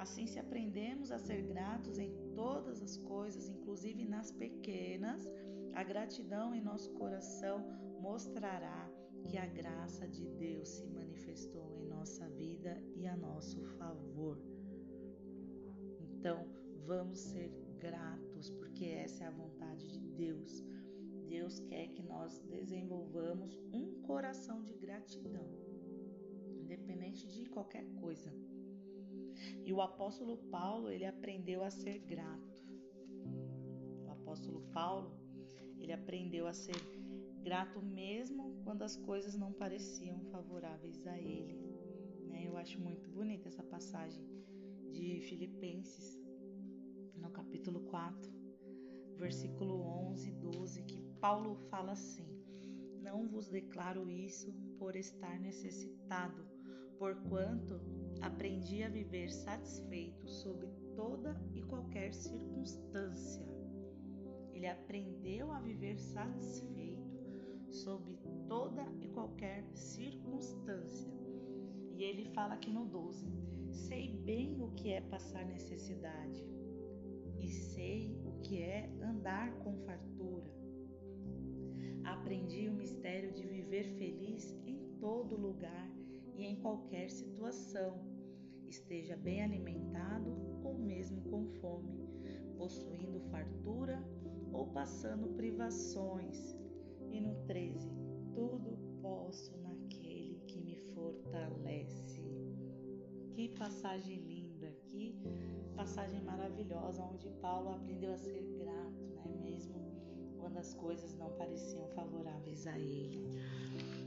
Assim, 0.00 0.26
se 0.26 0.38
aprendemos 0.38 1.12
a 1.12 1.18
ser 1.18 1.42
gratos 1.42 1.98
em 1.98 2.10
todas 2.34 2.80
as 2.82 2.96
coisas, 2.96 3.50
inclusive 3.50 4.02
nas 4.06 4.32
pequenas, 4.32 5.28
a 5.74 5.84
gratidão 5.84 6.54
em 6.54 6.62
nosso 6.62 6.90
coração 6.94 7.58
mostrará 8.00 8.90
que 9.28 9.36
a 9.36 9.44
graça 9.44 10.08
de 10.08 10.26
Deus 10.26 10.68
se 10.68 10.86
manifestou 10.86 11.76
em 11.76 11.84
nossa 11.84 12.26
vida 12.30 12.82
e 12.96 13.06
a 13.06 13.14
nosso 13.14 13.62
favor. 13.76 14.38
Então, 16.00 16.48
vamos 16.86 17.18
ser 17.18 17.50
gratos, 17.78 18.48
porque 18.52 18.86
essa 18.86 19.24
é 19.24 19.26
a 19.26 19.30
vontade 19.30 19.86
de 19.86 20.00
Deus. 20.00 20.64
Deus 21.28 21.60
quer 21.60 21.88
que 21.88 22.02
nós 22.02 22.38
desenvolvamos 22.48 23.54
um 23.70 24.00
coração 24.00 24.62
de 24.62 24.72
gratidão, 24.72 25.46
independente 26.58 27.28
de 27.28 27.44
qualquer 27.44 27.84
coisa. 28.00 28.32
E 29.64 29.72
o 29.72 29.80
apóstolo 29.80 30.36
Paulo, 30.50 30.90
ele 30.90 31.04
aprendeu 31.04 31.62
a 31.62 31.70
ser 31.70 31.98
grato. 32.00 32.64
O 34.06 34.10
apóstolo 34.10 34.62
Paulo, 34.72 35.12
ele 35.78 35.92
aprendeu 35.92 36.46
a 36.46 36.52
ser 36.52 36.76
grato 37.42 37.80
mesmo 37.82 38.60
quando 38.64 38.82
as 38.82 38.96
coisas 38.96 39.34
não 39.34 39.52
pareciam 39.52 40.20
favoráveis 40.26 41.06
a 41.06 41.18
ele. 41.18 41.58
Né? 42.28 42.44
Eu 42.46 42.56
acho 42.56 42.78
muito 42.80 43.08
bonita 43.10 43.48
essa 43.48 43.62
passagem 43.62 44.24
de 44.90 45.20
Filipenses, 45.22 46.18
no 47.16 47.30
capítulo 47.30 47.80
4, 47.82 48.30
versículo 49.16 49.80
11 50.10 50.28
e 50.28 50.32
12, 50.32 50.82
que 50.84 51.00
Paulo 51.20 51.56
fala 51.70 51.92
assim: 51.92 52.26
Não 53.02 53.28
vos 53.28 53.48
declaro 53.48 54.10
isso 54.10 54.52
por 54.78 54.96
estar 54.96 55.38
necessitado, 55.38 56.46
porquanto 57.00 57.80
aprendi 58.20 58.82
a 58.82 58.88
viver 58.90 59.32
satisfeito 59.32 60.28
sob 60.28 60.68
toda 60.94 61.34
e 61.54 61.62
qualquer 61.62 62.12
circunstância. 62.12 63.42
Ele 64.52 64.66
aprendeu 64.66 65.50
a 65.50 65.60
viver 65.60 65.98
satisfeito 65.98 67.18
sob 67.70 68.14
toda 68.46 68.86
e 69.00 69.08
qualquer 69.08 69.64
circunstância. 69.72 71.10
E 71.96 72.02
ele 72.02 72.26
fala 72.34 72.52
aqui 72.52 72.70
no 72.70 72.84
12: 72.84 73.26
Sei 73.70 74.12
bem 74.18 74.60
o 74.60 74.70
que 74.72 74.92
é 74.92 75.00
passar 75.00 75.46
necessidade, 75.46 76.44
e 77.38 77.48
sei 77.48 78.14
o 78.26 78.42
que 78.42 78.60
é 78.60 78.92
andar 79.00 79.50
com 79.60 79.74
fartura. 79.86 80.52
Aprendi 82.04 82.68
o 82.68 82.74
mistério 82.74 83.32
de 83.32 83.46
viver 83.46 83.84
feliz 83.96 84.54
em 84.66 84.98
todo 85.00 85.34
lugar 85.34 85.89
e 86.36 86.44
em 86.44 86.56
qualquer 86.56 87.10
situação, 87.10 88.00
esteja 88.66 89.16
bem 89.16 89.42
alimentado 89.42 90.30
ou 90.64 90.78
mesmo 90.78 91.20
com 91.22 91.46
fome, 91.60 92.08
possuindo 92.56 93.20
fartura 93.30 94.02
ou 94.52 94.66
passando 94.68 95.34
privações 95.36 96.56
e 97.10 97.20
no 97.20 97.34
13, 97.46 97.90
tudo 98.34 98.78
posso 99.00 99.56
naquele 99.58 100.40
que 100.46 100.60
me 100.60 100.76
fortalece. 100.94 102.20
Que 103.32 103.48
passagem 103.58 104.20
linda, 104.20 104.70
que 104.84 105.16
passagem 105.74 106.22
maravilhosa, 106.22 107.02
onde 107.02 107.30
Paulo 107.40 107.70
aprendeu 107.70 108.12
a 108.12 108.18
ser 108.18 108.42
grato, 108.58 108.89
quando 110.40 110.56
as 110.58 110.74
coisas 110.74 111.14
não 111.14 111.30
pareciam 111.36 111.86
favoráveis 111.88 112.66
a 112.66 112.78
ele. 112.78 113.20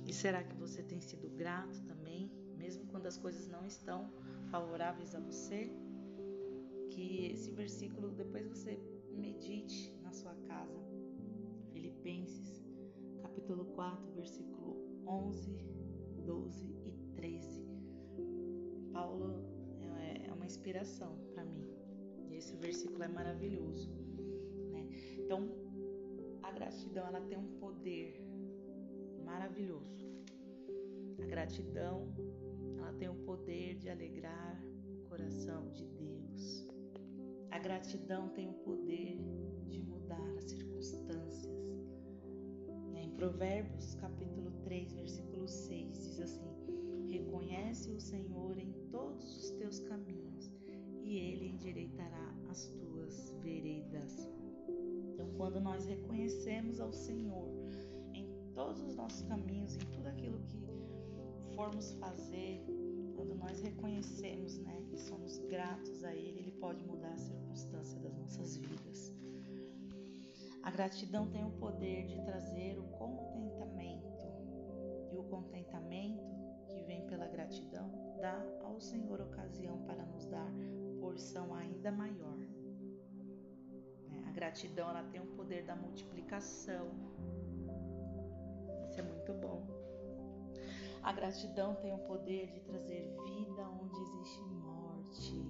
E 0.05 0.13
será 0.13 0.43
que 0.43 0.55
você 0.55 0.83
tem 0.83 0.99
sido 0.99 1.29
grato 1.29 1.81
também, 1.83 2.29
mesmo 2.57 2.85
quando 2.87 3.05
as 3.05 3.17
coisas 3.17 3.47
não 3.47 3.65
estão 3.65 4.09
favoráveis 4.51 5.15
a 5.15 5.19
você? 5.19 5.71
Que 6.89 7.27
esse 7.27 7.51
versículo 7.51 8.09
depois 8.11 8.47
você 8.47 8.79
medite 9.11 9.95
na 10.01 10.11
sua 10.11 10.35
casa. 10.47 10.83
Filipenses 11.71 12.63
capítulo 13.21 13.65
4, 13.65 14.11
versículo 14.13 14.77
11, 15.07 15.57
12 16.25 16.65
e 16.85 16.91
13. 17.15 17.65
Paulo 18.91 19.43
é, 19.97 20.27
é 20.27 20.33
uma 20.33 20.45
inspiração 20.45 21.17
para 21.33 21.43
mim. 21.43 21.67
E 22.29 22.35
esse 22.35 22.55
versículo 22.55 23.03
é 23.03 23.07
maravilhoso, 23.07 23.89
né? 24.71 24.87
Então, 25.17 25.49
gratidão 26.63 27.07
ela 27.07 27.21
tem 27.21 27.37
um 27.37 27.59
poder 27.59 28.21
maravilhoso. 29.25 30.07
A 31.21 31.25
gratidão 31.25 32.07
ela 32.77 32.93
tem 32.93 33.09
o 33.09 33.15
poder 33.25 33.75
de 33.75 33.89
alegrar 33.89 34.63
o 34.63 35.09
coração 35.09 35.69
de 35.71 35.85
Deus. 35.85 36.65
A 37.51 37.59
gratidão 37.59 38.29
tem 38.29 38.49
o 38.49 38.53
poder 38.53 39.17
de 39.67 39.79
mudar 39.81 40.25
as 40.37 40.45
circunstâncias. 40.45 41.51
Provérbios 43.17 43.95
capítulo 43.95 44.51
3, 44.63 44.93
versículo 44.93 45.47
6 45.47 46.03
diz 46.03 46.19
assim: 46.19 47.07
Reconhece 47.09 47.91
o 47.91 47.99
Senhor 47.99 48.57
em 48.57 48.73
todos 48.89 49.37
os 49.37 49.51
teus 49.51 49.79
caminhos, 49.79 50.51
e 51.03 51.17
ele 51.17 51.47
endireitará 51.47 52.35
as 52.49 52.67
tuas 52.67 53.29
veredas. 53.41 54.32
Quando 55.37 55.59
nós 55.59 55.85
reconhecemos 55.85 56.79
ao 56.79 56.91
Senhor 56.93 57.49
em 58.13 58.27
todos 58.53 58.81
os 58.81 58.95
nossos 58.95 59.21
caminhos, 59.23 59.75
em 59.75 59.85
tudo 59.91 60.07
aquilo 60.07 60.39
que 60.39 60.63
formos 61.55 61.91
fazer, 61.93 62.63
quando 63.15 63.35
nós 63.35 63.61
reconhecemos, 63.61 64.57
né, 64.59 64.83
e 64.91 64.97
somos 64.97 65.37
gratos 65.49 66.03
a 66.03 66.13
Ele, 66.13 66.39
Ele 66.39 66.51
pode 66.51 66.83
mudar 66.83 67.13
a 67.13 67.17
circunstância 67.17 67.99
das 67.99 68.15
nossas 68.17 68.57
vidas. 68.57 69.13
A 70.63 70.71
gratidão 70.71 71.27
tem 71.29 71.43
o 71.43 71.51
poder 71.51 72.05
de 72.05 72.21
trazer 72.23 72.79
o 72.79 72.83
contentamento. 72.97 74.07
E 75.11 75.17
o 75.17 75.23
contentamento 75.23 76.23
que 76.69 76.81
vem 76.83 77.05
pela 77.05 77.27
gratidão 77.27 77.91
dá 78.19 78.41
ao 78.63 78.79
Senhor 78.79 79.19
ocasião 79.19 79.83
para 79.83 80.05
nos 80.05 80.25
dar 80.25 80.51
porção 81.01 81.53
ainda 81.53 81.91
maior. 81.91 82.37
Gratidão 84.33 84.89
ela 84.89 85.03
tem 85.03 85.21
o 85.21 85.27
poder 85.27 85.63
da 85.65 85.75
multiplicação. 85.75 86.89
Isso 88.89 88.99
é 88.99 89.03
muito 89.03 89.33
bom. 89.33 89.65
A 91.03 91.11
gratidão 91.11 91.75
tem 91.75 91.93
o 91.93 91.97
poder 91.99 92.47
de 92.47 92.61
trazer 92.61 93.13
vida 93.25 93.67
onde 93.81 93.99
existe 93.99 94.41
morte. 94.41 95.45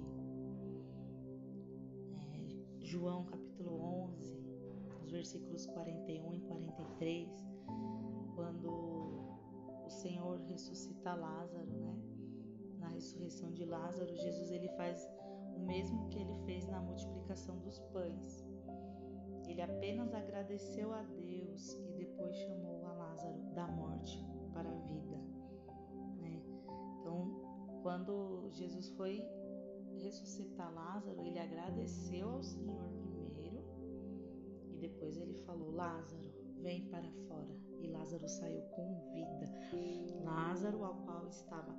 É, 2.33 2.85
João 2.85 3.23
capítulo 3.25 4.09
11, 4.09 4.43
versículos 5.11 5.65
41 5.67 6.33
e 6.33 6.41
43, 6.41 7.29
quando 8.35 8.67
o 9.85 9.89
Senhor 9.89 10.39
ressuscita 10.47 11.13
Lázaro, 11.13 11.71
né? 11.71 11.95
Na 12.79 12.87
ressurreição 12.89 13.51
de 13.51 13.63
Lázaro, 13.63 14.13
Jesus 14.15 14.51
ele 14.51 14.69
faz 14.69 15.07
o 15.55 15.59
mesmo 15.59 16.09
que 16.09 16.17
ele 16.17 16.35
fez 16.45 16.65
na 16.65 16.81
multiplicação 16.81 17.59
dos 17.59 17.79
pães. 17.93 18.42
Ele 19.53 19.61
apenas 19.61 20.13
agradeceu 20.13 20.93
a 20.93 21.01
Deus 21.03 21.73
e 21.73 21.93
depois 21.93 22.35
chamou 22.35 22.85
a 22.85 22.93
Lázaro 22.93 23.39
da 23.53 23.67
morte 23.67 24.19
para 24.53 24.69
a 24.69 24.79
vida. 24.87 25.17
Né? 26.19 26.41
Então, 26.99 27.79
quando 27.81 28.49
Jesus 28.51 28.89
foi 28.89 29.23
ressuscitar 29.99 30.73
Lázaro, 30.73 31.21
ele 31.21 31.39
agradeceu 31.39 32.29
ao 32.29 32.43
Senhor 32.43 33.03
depois 34.83 35.17
ele 35.17 35.33
falou: 35.45 35.71
Lázaro, 35.71 36.29
vem 36.61 36.89
para 36.89 37.09
fora. 37.27 37.55
E 37.79 37.87
Lázaro 37.87 38.27
saiu 38.27 38.61
com 38.75 38.99
vida. 39.13 39.49
Lázaro, 40.23 40.83
ao 40.83 40.95
qual 41.05 41.25
estava 41.27 41.73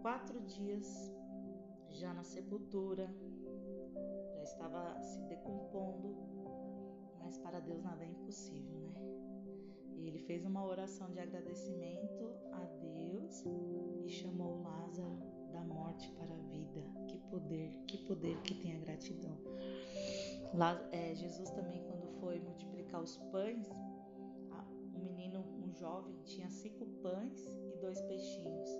quatro 0.00 0.40
dias 0.40 1.12
já 1.90 2.14
na 2.14 2.24
sepultura, 2.24 3.14
já 4.34 4.42
estava 4.42 4.98
se 5.02 5.20
decompondo, 5.24 6.16
mas 7.26 7.36
para 7.38 7.58
Deus 7.58 7.82
nada 7.82 8.04
é 8.04 8.08
impossível, 8.08 8.78
né? 8.78 8.94
E 9.96 10.06
ele 10.06 10.20
fez 10.20 10.44
uma 10.44 10.64
oração 10.64 11.10
de 11.10 11.18
agradecimento 11.18 12.30
a 12.52 12.64
Deus 12.80 13.44
e 14.04 14.08
chamou 14.08 14.62
Lázaro 14.62 15.18
da 15.50 15.60
morte 15.62 16.08
para 16.12 16.32
a 16.32 16.38
vida. 16.38 16.84
Que 17.08 17.18
poder, 17.28 17.72
que 17.88 17.98
poder 18.06 18.40
que 18.42 18.54
tem 18.54 18.76
a 18.76 18.78
gratidão. 18.78 19.36
Lá, 20.54 20.80
é, 20.92 21.16
Jesus 21.16 21.50
também, 21.50 21.82
quando 21.82 22.06
foi 22.20 22.38
multiplicar 22.38 23.02
os 23.02 23.16
pães, 23.32 23.68
um 24.94 25.02
menino, 25.02 25.40
um 25.64 25.72
jovem 25.72 26.14
tinha 26.22 26.48
cinco 26.48 26.86
pães 27.02 27.44
e 27.74 27.76
dois 27.80 28.00
peixinhos, 28.02 28.70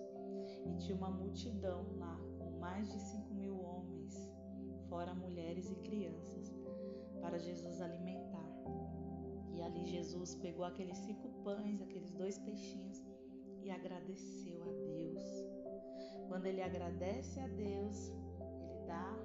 e 0.66 0.76
tinha 0.78 0.96
uma 0.96 1.10
multidão 1.10 1.84
lá 1.98 2.16
com 2.38 2.60
mais 2.60 2.88
de 2.92 3.00
cinco 3.00 3.34
mil 3.34 3.60
homens, 3.60 4.30
fora 4.88 5.12
mulheres 5.14 5.68
e 5.68 5.74
crianças, 5.76 6.54
para 7.20 7.38
Jesus 7.38 7.80
alimentar. 7.80 8.25
E 9.56 9.62
ali 9.62 9.86
Jesus 9.86 10.34
pegou 10.34 10.64
aqueles 10.64 10.98
cinco 10.98 11.28
pães, 11.42 11.80
aqueles 11.80 12.12
dois 12.12 12.38
peixinhos 12.38 13.02
e 13.62 13.70
agradeceu 13.70 14.62
a 14.62 14.72
Deus. 14.72 15.22
Quando 16.28 16.46
ele 16.46 16.60
agradece 16.60 17.40
a 17.40 17.48
Deus, 17.48 18.12
ele 18.60 18.86
dá 18.86 19.18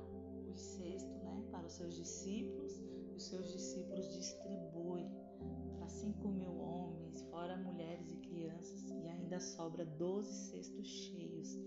os 0.49 0.59
cestos 0.59 1.21
né, 1.21 1.43
para 1.51 1.67
os 1.67 1.73
seus 1.73 1.95
discípulos 1.95 2.79
e 3.09 3.13
os 3.13 3.23
seus 3.23 3.51
discípulos 3.51 4.13
distribuem 4.13 5.11
para 5.77 5.87
cinco 5.89 6.29
mil 6.29 6.57
homens, 6.57 7.21
fora 7.23 7.57
mulheres 7.57 8.09
e 8.11 8.15
crianças, 8.17 8.89
e 8.89 9.07
ainda 9.09 9.39
sobra 9.39 9.85
doze 9.85 10.33
cestos 10.33 10.87
cheios. 10.87 11.59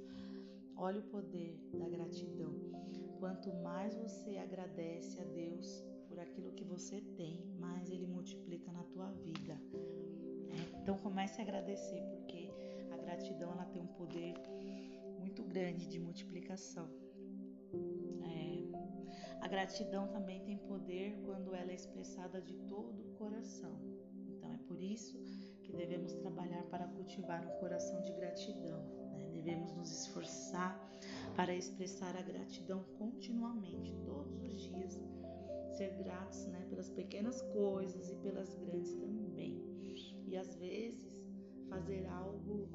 Olha 0.77 1.01
o 1.01 1.11
poder 1.11 1.59
da 1.75 1.89
gratidão. 1.89 2.55
Quanto 3.19 3.53
mais 3.63 3.95
você 3.95 4.39
agradece 4.39 5.21
a 5.21 5.25
Deus 5.25 5.85
por 6.15 6.21
aquilo 6.21 6.53
que 6.53 6.63
você 6.63 7.01
tem, 7.17 7.45
mais 7.59 7.91
Ele 7.91 8.07
multiplica 8.07 8.71
na 8.71 8.85
tua 8.85 9.11
vida. 9.11 9.61
É, 10.51 10.81
então 10.81 10.97
comece 10.99 11.41
a 11.41 11.43
agradecer, 11.43 12.01
porque 12.11 12.53
a 12.93 12.97
gratidão 12.97 13.51
ela 13.51 13.65
tem 13.65 13.83
um 13.83 13.87
poder 13.89 14.35
muito 15.19 15.43
grande 15.43 15.89
de 15.89 15.99
multiplicação. 15.99 16.89
É, 18.23 19.41
a 19.41 19.49
gratidão 19.49 20.07
também 20.07 20.41
tem 20.45 20.57
poder 20.57 21.21
quando 21.25 21.53
ela 21.53 21.73
é 21.73 21.75
expressada 21.75 22.41
de 22.41 22.55
todo 22.69 23.01
o 23.01 23.15
coração. 23.15 23.77
Então 24.29 24.53
é 24.53 24.59
por 24.69 24.81
isso 24.81 25.19
que 25.65 25.73
devemos 25.73 26.15
trabalhar 26.15 26.63
para 26.67 26.87
cultivar 26.87 27.45
um 27.45 27.59
coração 27.59 28.01
de 28.03 28.13
gratidão. 28.13 28.81
Né? 29.11 29.31
Devemos 29.33 29.73
nos 29.73 29.91
esforçar 29.91 30.79
para 31.35 31.53
expressar 31.53 32.17
a 32.17 32.23
gratidão 32.23 32.85
continuamente, 32.99 33.93
todos 34.05 34.41
os 34.45 34.63
dias. 34.63 34.97
Ser 35.77 35.93
gratos 36.05 36.47
né, 36.47 36.65
pelas 36.71 36.89
pequenas 36.91 37.43
coisas 37.43 38.11
e 38.11 38.17
pelas 38.17 38.55
grandes 38.55 38.95
também. 38.95 39.61
E 40.27 40.37
às 40.37 40.55
vezes 40.57 41.25
fazer 41.69 42.07
algo 42.07 42.69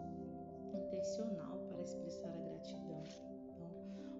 intencional 0.73 1.57
para 1.69 1.81
expressar 1.81 2.29
a 2.29 2.37
gratidão. 2.37 3.03
Então, 3.43 3.71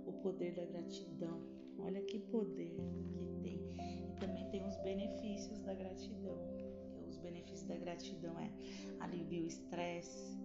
o 0.06 0.13
poder 0.22 0.56
da 0.56 0.65
gratidão. 0.65 1.42
Olha 1.80 2.02
que 2.04 2.20
poder 2.20 2.76
que 3.13 3.42
tem. 3.42 3.60
E 4.08 4.13
também 4.20 4.50
tem 4.50 4.65
os 4.65 4.78
benefícios 4.78 5.60
da 5.60 5.74
gratidão. 5.74 6.39
Os 7.08 7.18
benefícios 7.18 7.68
da 7.68 7.76
gratidão 7.76 8.38
é 8.39 8.52
alivia 9.00 9.44
o 9.44 9.48
estresse, 9.48 10.38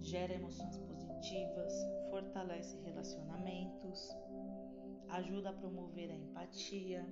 gera 0.00 0.34
emoções 0.34 0.78
positivas, 0.78 1.72
fortalece 2.10 2.78
relacionamentos, 2.84 4.16
ajuda 5.08 5.50
a 5.50 5.52
promover 5.52 6.10
a 6.10 6.14
empatia, 6.14 7.06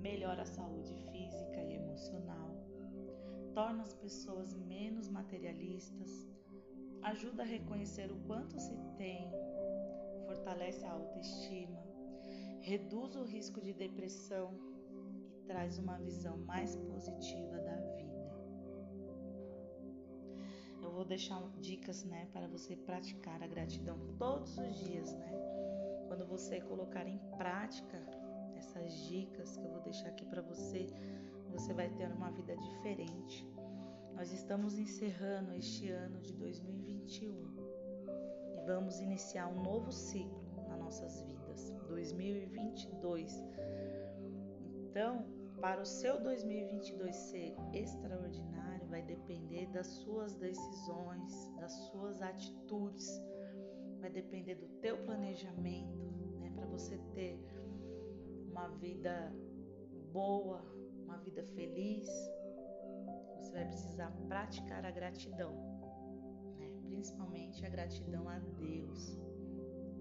melhora 0.00 0.42
a 0.42 0.46
saúde 0.46 0.94
física 1.10 1.62
e 1.62 1.74
emocional, 1.74 2.54
torna 3.52 3.82
as 3.82 3.94
pessoas 3.94 4.54
menos 4.54 5.08
materialistas, 5.08 6.28
ajuda 7.02 7.42
a 7.42 7.46
reconhecer 7.46 8.10
o 8.10 8.16
quanto 8.26 8.58
se 8.58 8.76
tem, 8.96 9.30
fortalece 10.26 10.84
a 10.84 10.92
autoestima, 10.92 11.82
reduz 12.60 13.16
o 13.16 13.24
risco 13.24 13.60
de 13.60 13.72
depressão 13.72 14.58
e 15.32 15.40
traz 15.46 15.78
uma 15.78 15.98
visão 15.98 16.36
mais 16.38 16.76
positiva 16.76 17.58
da 17.58 17.76
vida. 17.76 17.98
Eu 20.82 20.92
vou 20.92 21.04
deixar 21.04 21.40
dicas, 21.60 22.04
né, 22.04 22.28
para 22.32 22.46
você 22.46 22.76
praticar 22.76 23.42
a 23.42 23.46
gratidão 23.46 23.98
todos 24.18 24.56
os 24.58 24.78
dias, 24.78 25.12
né? 25.14 25.32
Quando 26.06 26.26
você 26.26 26.60
colocar 26.60 27.06
em 27.06 27.18
prática 27.36 27.98
essas 28.58 28.92
dicas 29.06 29.56
que 29.56 29.64
eu 29.64 29.70
vou 29.70 29.80
deixar 29.80 30.08
aqui 30.08 30.24
para 30.26 30.42
você, 30.42 30.86
você 31.50 31.72
vai 31.72 31.88
ter 31.90 32.10
uma 32.12 32.30
vida 32.30 32.56
diferente. 32.56 33.48
Nós 34.14 34.32
estamos 34.32 34.78
encerrando 34.78 35.54
este 35.54 35.88
ano 35.90 36.20
de 36.20 36.34
2021 36.34 37.32
e 38.52 38.66
vamos 38.66 39.00
iniciar 39.00 39.46
um 39.48 39.62
novo 39.62 39.92
ciclo 39.92 40.42
nas 40.68 40.78
nossas 40.78 41.22
vidas, 41.22 41.70
2022. 41.86 43.32
Então, 44.90 45.24
para 45.60 45.80
o 45.80 45.86
seu 45.86 46.20
2022 46.20 47.14
ser 47.14 47.54
extraordinário, 47.72 48.86
vai 48.88 49.02
depender 49.02 49.66
das 49.68 49.86
suas 49.86 50.34
decisões, 50.34 51.52
das 51.56 51.72
suas 51.90 52.20
atitudes, 52.20 53.22
vai 54.00 54.10
depender 54.10 54.56
do 54.56 54.68
teu 54.80 54.96
planejamento, 55.04 56.10
né, 56.40 56.50
para 56.54 56.66
você 56.66 56.98
ter 57.14 57.38
uma 58.58 58.68
vida 58.70 59.32
boa, 60.12 60.60
uma 61.04 61.16
vida 61.18 61.44
feliz, 61.54 62.08
você 63.36 63.52
vai 63.52 63.64
precisar 63.66 64.10
praticar 64.26 64.84
a 64.84 64.90
gratidão, 64.90 65.54
né? 66.58 66.68
principalmente 66.86 67.64
a 67.64 67.68
gratidão 67.68 68.28
a 68.28 68.40
Deus 68.40 69.16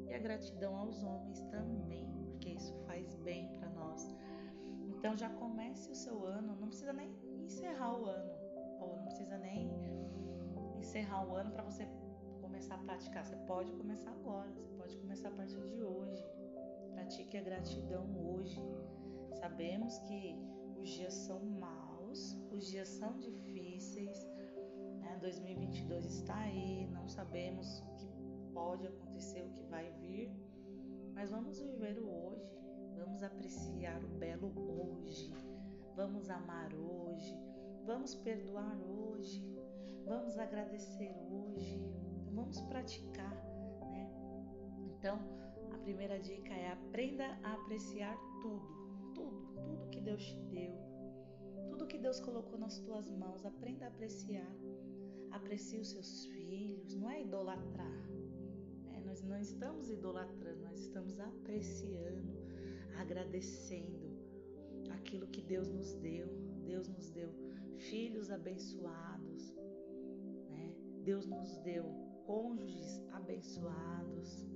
e 0.08 0.14
a 0.14 0.18
gratidão 0.18 0.76
aos 0.76 1.04
homens 1.04 1.40
também, 1.52 2.12
porque 2.26 2.50
isso 2.50 2.74
faz 2.88 3.16
bem 3.18 3.48
para 3.60 3.70
nós. 3.70 4.16
Então 4.88 5.16
já 5.16 5.30
comece 5.30 5.92
o 5.92 5.96
seu 5.96 6.26
ano, 6.26 6.56
não 6.60 6.70
precisa 6.70 6.94
nem 6.94 7.16
encerrar 7.46 7.96
o 7.96 8.06
ano, 8.06 8.32
ou 8.80 8.98
não 8.98 9.06
precisa 9.06 9.38
nem 9.38 9.70
encerrar 10.80 11.28
o 11.30 11.36
ano 11.36 11.52
para 11.52 11.62
você 11.62 11.88
começar 12.42 12.74
a 12.74 12.80
praticar. 12.80 13.24
Você 13.24 13.36
pode 13.46 13.72
começar 13.74 14.10
agora, 14.10 14.52
você 14.52 14.72
pode 14.72 14.98
começar 14.98 15.30
a 15.30 15.32
partir 15.32 15.62
de 15.68 15.84
hoje. 15.84 16.37
Pratique 16.98 17.38
a 17.38 17.42
gratidão 17.42 18.06
hoje. 18.18 18.60
Sabemos 19.40 19.98
que 20.00 20.36
os 20.82 20.90
dias 20.90 21.14
são 21.14 21.40
maus 21.46 21.88
os 22.52 22.66
dias 22.68 22.88
são 22.88 23.18
difíceis, 23.20 24.26
né? 25.00 25.18
2022 25.22 26.06
está 26.06 26.36
aí, 26.36 26.88
não 26.92 27.08
sabemos 27.08 27.82
o 27.82 27.94
que 27.96 28.08
pode 28.54 28.88
acontecer, 28.88 29.44
o 29.44 29.52
que 29.52 29.64
vai 29.66 29.92
vir, 30.00 30.32
mas 31.14 31.30
vamos 31.30 31.60
viver 31.60 32.00
o 32.00 32.10
hoje, 32.10 32.58
vamos 32.96 33.22
apreciar 33.22 34.04
o 34.04 34.08
belo 34.08 34.52
hoje, 34.58 35.32
vamos 35.96 36.30
amar 36.30 36.74
hoje, 36.74 37.38
vamos 37.86 38.16
perdoar 38.16 38.78
hoje, 38.82 39.46
vamos 40.06 40.38
agradecer 40.38 41.16
hoje, 41.30 41.80
vamos 42.32 42.60
praticar, 42.62 43.36
né? 43.92 44.10
Então, 44.80 45.20
primeira 45.88 46.20
dica 46.20 46.54
é 46.54 46.68
aprenda 46.72 47.26
a 47.44 47.54
apreciar 47.54 48.16
tudo, 48.42 48.68
tudo, 49.16 49.40
tudo 49.66 49.90
que 49.90 50.02
Deus 50.02 50.22
te 50.22 50.38
deu 50.56 50.88
tudo 51.78 51.86
que 51.86 51.98
Deus 52.00 52.20
colocou 52.20 52.58
nas 52.58 52.80
tuas 52.80 53.08
mãos, 53.12 53.46
aprenda 53.46 53.86
a 53.86 53.88
apreciar. 53.90 54.52
Aprecie 55.30 55.80
os 55.80 55.90
seus 55.92 56.26
filhos, 56.26 56.96
não 56.96 57.10
é 57.10 57.22
idolatrar. 57.22 58.10
Né? 58.86 59.04
Nós 59.06 59.22
não 59.22 59.38
estamos 59.40 59.92
idolatrando, 59.92 60.64
nós 60.64 60.80
estamos 60.80 61.20
apreciando, 61.20 62.34
agradecendo 62.98 64.10
aquilo 64.90 65.28
que 65.28 65.42
Deus 65.42 65.70
nos 65.70 65.94
deu. 65.96 66.28
Deus 66.66 66.88
nos 66.88 67.12
deu 67.12 67.30
filhos 67.78 68.32
abençoados, 68.32 69.56
né? 70.50 70.74
Deus 71.04 71.28
nos 71.28 71.58
deu 71.60 71.86
cônjuges 72.26 73.04
abençoados, 73.14 74.48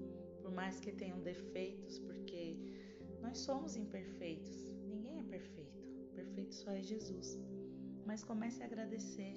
por 0.52 0.56
mais 0.56 0.80
que 0.82 0.92
tenham 0.92 1.20
defeitos, 1.22 1.98
porque 2.00 2.58
nós 3.22 3.38
somos 3.38 3.78
imperfeitos, 3.78 4.76
ninguém 4.86 5.20
é 5.20 5.24
perfeito 5.24 5.82
perfeito 6.12 6.54
só 6.54 6.72
é 6.72 6.82
Jesus. 6.82 7.40
Mas 8.06 8.24
comece 8.24 8.62
a 8.62 8.66
agradecer 8.66 9.36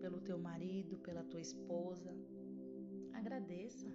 pelo 0.00 0.20
teu 0.20 0.38
marido, 0.38 0.98
pela 0.98 1.22
tua 1.24 1.40
esposa. 1.40 2.14
Agradeça, 3.12 3.86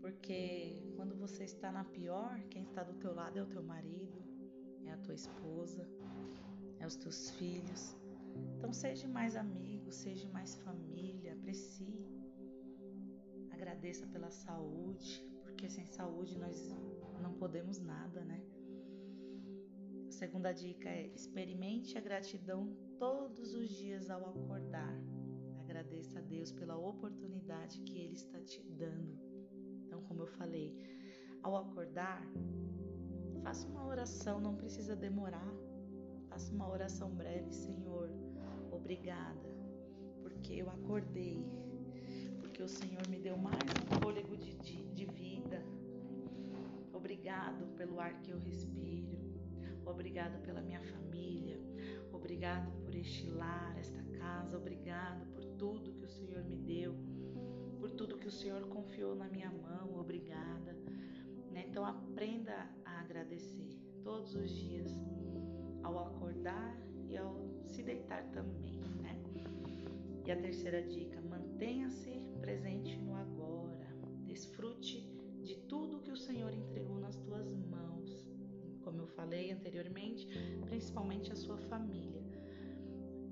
porque 0.00 0.82
quando 0.96 1.14
você 1.16 1.44
está 1.44 1.72
na 1.72 1.84
pior, 1.84 2.40
quem 2.50 2.62
está 2.64 2.82
do 2.82 2.94
teu 2.94 3.14
lado 3.14 3.38
é 3.38 3.42
o 3.42 3.46
teu 3.46 3.62
marido, 3.62 4.18
é 4.84 4.92
a 4.92 4.98
tua 4.98 5.14
esposa, 5.14 5.88
é 6.78 6.86
os 6.86 6.96
teus 6.96 7.30
filhos. 7.30 7.96
Então 8.56 8.72
seja 8.72 9.08
mais 9.08 9.34
amigo, 9.34 9.90
seja 9.90 10.28
mais 10.28 10.54
família, 10.56 11.32
aprecie. 11.32 11.94
Agradeça 13.50 14.06
pela 14.06 14.30
saúde, 14.30 15.25
porque 15.56 15.70
sem 15.70 15.86
saúde 15.86 16.36
nós 16.38 16.70
não 17.22 17.32
podemos 17.32 17.80
nada, 17.80 18.22
né? 18.22 18.44
segunda 20.10 20.52
dica 20.52 20.86
é 20.86 21.06
experimente 21.14 21.96
a 21.96 22.00
gratidão 22.00 22.76
todos 22.98 23.54
os 23.54 23.70
dias 23.70 24.10
ao 24.10 24.28
acordar. 24.28 24.94
Agradeça 25.60 26.18
a 26.18 26.22
Deus 26.22 26.52
pela 26.52 26.76
oportunidade 26.76 27.80
que 27.80 27.98
Ele 27.98 28.14
está 28.14 28.38
te 28.40 28.62
dando. 28.62 29.18
Então, 29.86 30.02
como 30.02 30.22
eu 30.22 30.26
falei, 30.26 30.74
ao 31.42 31.56
acordar, 31.56 32.22
faça 33.42 33.66
uma 33.66 33.86
oração, 33.86 34.38
não 34.38 34.56
precisa 34.56 34.94
demorar. 34.94 35.54
Faça 36.28 36.52
uma 36.52 36.70
oração 36.70 37.10
breve, 37.14 37.50
Senhor, 37.52 38.10
obrigada, 38.70 39.48
porque 40.22 40.36
porque 40.46 40.62
eu 40.62 40.70
acordei, 40.70 41.44
porque 42.38 42.62
o 42.62 42.68
Senhor 42.68 43.02
me 43.08 43.18
deu 43.18 43.36
mais 43.36 43.58
um 43.58 44.00
fôlego 44.00 44.36
de, 44.36 44.54
de, 44.54 44.84
de 44.94 45.04
vida. 45.06 45.35
Obrigado 46.96 47.66
pelo 47.76 48.00
ar 48.00 48.20
que 48.22 48.30
eu 48.30 48.38
respiro. 48.38 49.18
Obrigado 49.84 50.40
pela 50.42 50.62
minha 50.62 50.80
família. 50.80 51.60
Obrigado 52.10 52.72
por 52.82 52.94
este 52.94 53.28
lar, 53.28 53.76
esta 53.78 54.02
casa. 54.18 54.56
Obrigado 54.56 55.26
por 55.32 55.44
tudo 55.58 55.92
que 55.92 56.06
o 56.06 56.08
Senhor 56.08 56.42
me 56.44 56.56
deu, 56.56 56.96
por 57.78 57.90
tudo 57.90 58.16
que 58.16 58.26
o 58.26 58.30
Senhor 58.30 58.66
confiou 58.68 59.14
na 59.14 59.28
minha 59.28 59.50
mão. 59.50 60.00
Obrigada. 60.00 60.72
Né? 61.52 61.66
Então 61.68 61.84
aprenda 61.84 62.66
a 62.84 63.00
agradecer 63.00 63.78
todos 64.02 64.34
os 64.34 64.50
dias 64.50 64.90
ao 65.82 65.98
acordar 65.98 66.76
e 67.08 67.16
ao 67.16 67.46
se 67.66 67.82
deitar 67.82 68.24
também, 68.30 68.80
né? 69.02 69.22
E 70.24 70.32
a 70.32 70.36
terceira 70.36 70.82
dica, 70.82 71.20
mantenha-se 71.20 72.10
presente 72.40 72.96
no 72.96 73.14
agora. 73.14 73.86
Desfrute 74.24 75.15
de 75.46 75.56
tudo 75.68 76.00
que 76.00 76.10
o 76.10 76.16
Senhor 76.16 76.52
entregou 76.52 76.98
nas 76.98 77.16
tuas 77.16 77.50
mãos. 77.50 78.28
Como 78.82 79.00
eu 79.00 79.06
falei 79.06 79.52
anteriormente, 79.52 80.28
principalmente 80.66 81.32
a 81.32 81.36
sua 81.36 81.56
família. 81.56 82.22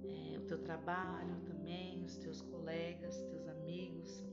É, 0.03 0.39
o 0.39 0.47
teu 0.47 0.59
trabalho 0.63 1.41
também, 1.43 2.03
os 2.03 2.17
teus 2.17 2.41
colegas, 2.41 3.23
teus 3.25 3.47
amigos. 3.49 4.25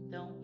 Então, 0.00 0.36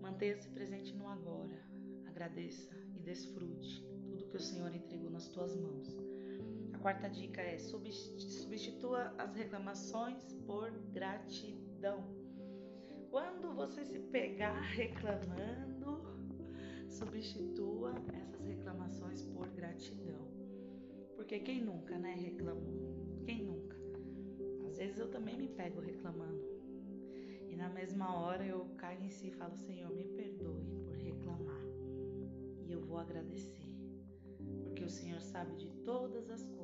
mantenha-se 0.00 0.48
presente 0.48 0.94
no 0.94 1.08
agora. 1.08 1.58
Agradeça 2.06 2.74
e 2.94 3.00
desfrute 3.00 3.84
tudo 4.08 4.28
que 4.28 4.36
o 4.36 4.40
Senhor 4.40 4.74
entregou 4.74 5.10
nas 5.10 5.28
tuas 5.28 5.54
mãos 5.56 5.96
quarta 6.80 7.08
dica 7.08 7.42
é 7.42 7.58
substitua 7.58 9.14
as 9.18 9.34
reclamações 9.34 10.32
por 10.46 10.70
gratidão. 10.92 12.04
Quando 13.10 13.52
você 13.54 13.84
se 13.84 13.98
pegar 13.98 14.60
reclamando, 14.60 16.02
substitua 16.88 17.94
essas 18.14 18.44
reclamações 18.46 19.24
por 19.24 19.48
gratidão. 19.48 20.28
Porque 21.16 21.40
quem 21.40 21.60
nunca, 21.62 21.98
né, 21.98 22.14
reclamou? 22.14 23.22
Quem 23.24 23.42
nunca? 23.42 23.76
Às 24.66 24.78
vezes 24.78 24.98
eu 24.98 25.10
também 25.10 25.36
me 25.36 25.48
pego 25.48 25.80
reclamando. 25.80 26.48
E 27.48 27.56
na 27.56 27.68
mesma 27.68 28.16
hora 28.16 28.46
eu 28.46 28.64
caio 28.76 29.02
em 29.02 29.10
si 29.10 29.28
e 29.28 29.32
falo: 29.32 29.56
Senhor, 29.56 29.90
me 29.90 30.04
perdoe 30.04 30.64
por 30.84 30.94
reclamar. 30.94 31.64
E 32.64 32.70
eu 32.70 32.80
vou 32.80 32.98
agradecer. 32.98 33.68
Porque 34.62 34.84
o 34.84 34.88
Senhor 34.88 35.20
sabe 35.20 35.56
de 35.56 35.68
todas 35.84 36.30
as 36.30 36.44
coisas 36.44 36.60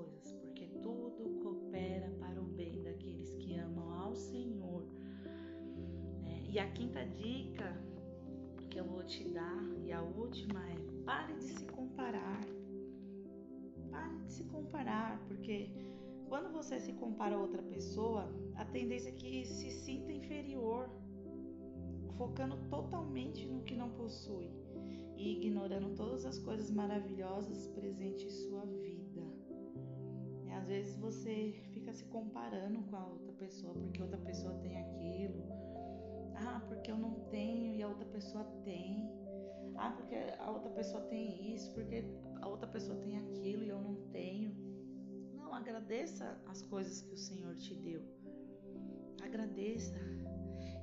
tudo 0.87 1.41
coopera 1.43 2.09
para 2.21 2.41
o 2.41 2.45
bem 2.45 2.81
daqueles 2.81 3.35
que 3.35 3.55
amam 3.55 3.91
ao 3.91 4.15
Senhor. 4.15 4.66
E 6.57 6.59
a 6.59 6.67
quinta 6.71 7.05
dica 7.05 7.71
que 8.71 8.81
eu 8.81 8.85
vou 8.87 9.05
te 9.05 9.23
dar, 9.29 9.63
e 9.85 9.93
a 9.93 10.03
última 10.03 10.59
é: 10.71 10.77
pare 11.05 11.35
de 11.35 11.49
se 11.51 11.67
comparar. 11.67 12.41
Pare 13.91 14.17
de 14.25 14.33
se 14.33 14.45
comparar, 14.45 15.23
porque 15.29 15.69
quando 16.27 16.51
você 16.51 16.81
se 16.81 16.95
compara 16.95 17.37
a 17.37 17.39
outra 17.39 17.63
pessoa, 17.63 18.33
a 18.55 18.65
tendência 18.65 19.11
é 19.11 19.13
que 19.13 19.45
se 19.45 19.71
sinta 19.71 20.11
inferior, 20.11 20.89
focando 22.17 22.57
totalmente 22.71 23.47
no 23.47 23.63
que 23.63 23.75
não 23.75 23.91
possui 23.91 24.51
e 25.15 25.33
ignorando 25.37 25.95
todas 25.95 26.25
as 26.25 26.39
coisas 26.39 26.71
maravilhosas 26.71 27.69
presentes 27.69 28.25
em 28.25 28.49
sua 28.49 28.65
vida. 28.65 29.23
Às 30.57 30.67
vezes 30.67 30.97
você 30.97 31.55
fica 31.75 31.93
se 31.93 32.07
comparando 32.07 32.81
com 32.85 32.97
a 32.97 33.07
outra 33.07 33.33
pessoa 33.35 33.75
porque 33.75 34.01
outra 34.01 34.17
pessoa 34.17 34.55
tem 34.55 34.75
aquilo. 34.79 35.66
Ah, 36.39 36.61
porque 36.69 36.91
eu 36.91 36.99
não 36.99 37.15
tenho 37.31 37.75
e 37.75 37.83
a 37.83 37.89
outra 37.89 38.07
pessoa 38.07 38.45
tem. 38.65 39.11
Ah, 39.77 39.91
porque 39.91 40.15
a 40.39 40.51
outra 40.51 40.71
pessoa 40.71 41.03
tem 41.05 41.55
isso, 41.55 41.73
porque 41.75 42.05
a 42.41 42.49
outra 42.49 42.67
pessoa 42.69 42.99
tem 42.99 43.19
aquilo 43.19 43.63
e 43.63 43.69
eu 43.69 43.81
não 43.81 43.95
tenho. 44.11 44.55
Não, 45.35 45.55
agradeça 45.55 46.41
as 46.47 46.63
coisas 46.63 47.03
que 47.03 47.15
o 47.15 47.17
Senhor 47.17 47.55
te 47.57 47.75
deu. 47.75 48.03
Agradeça. 49.23 49.95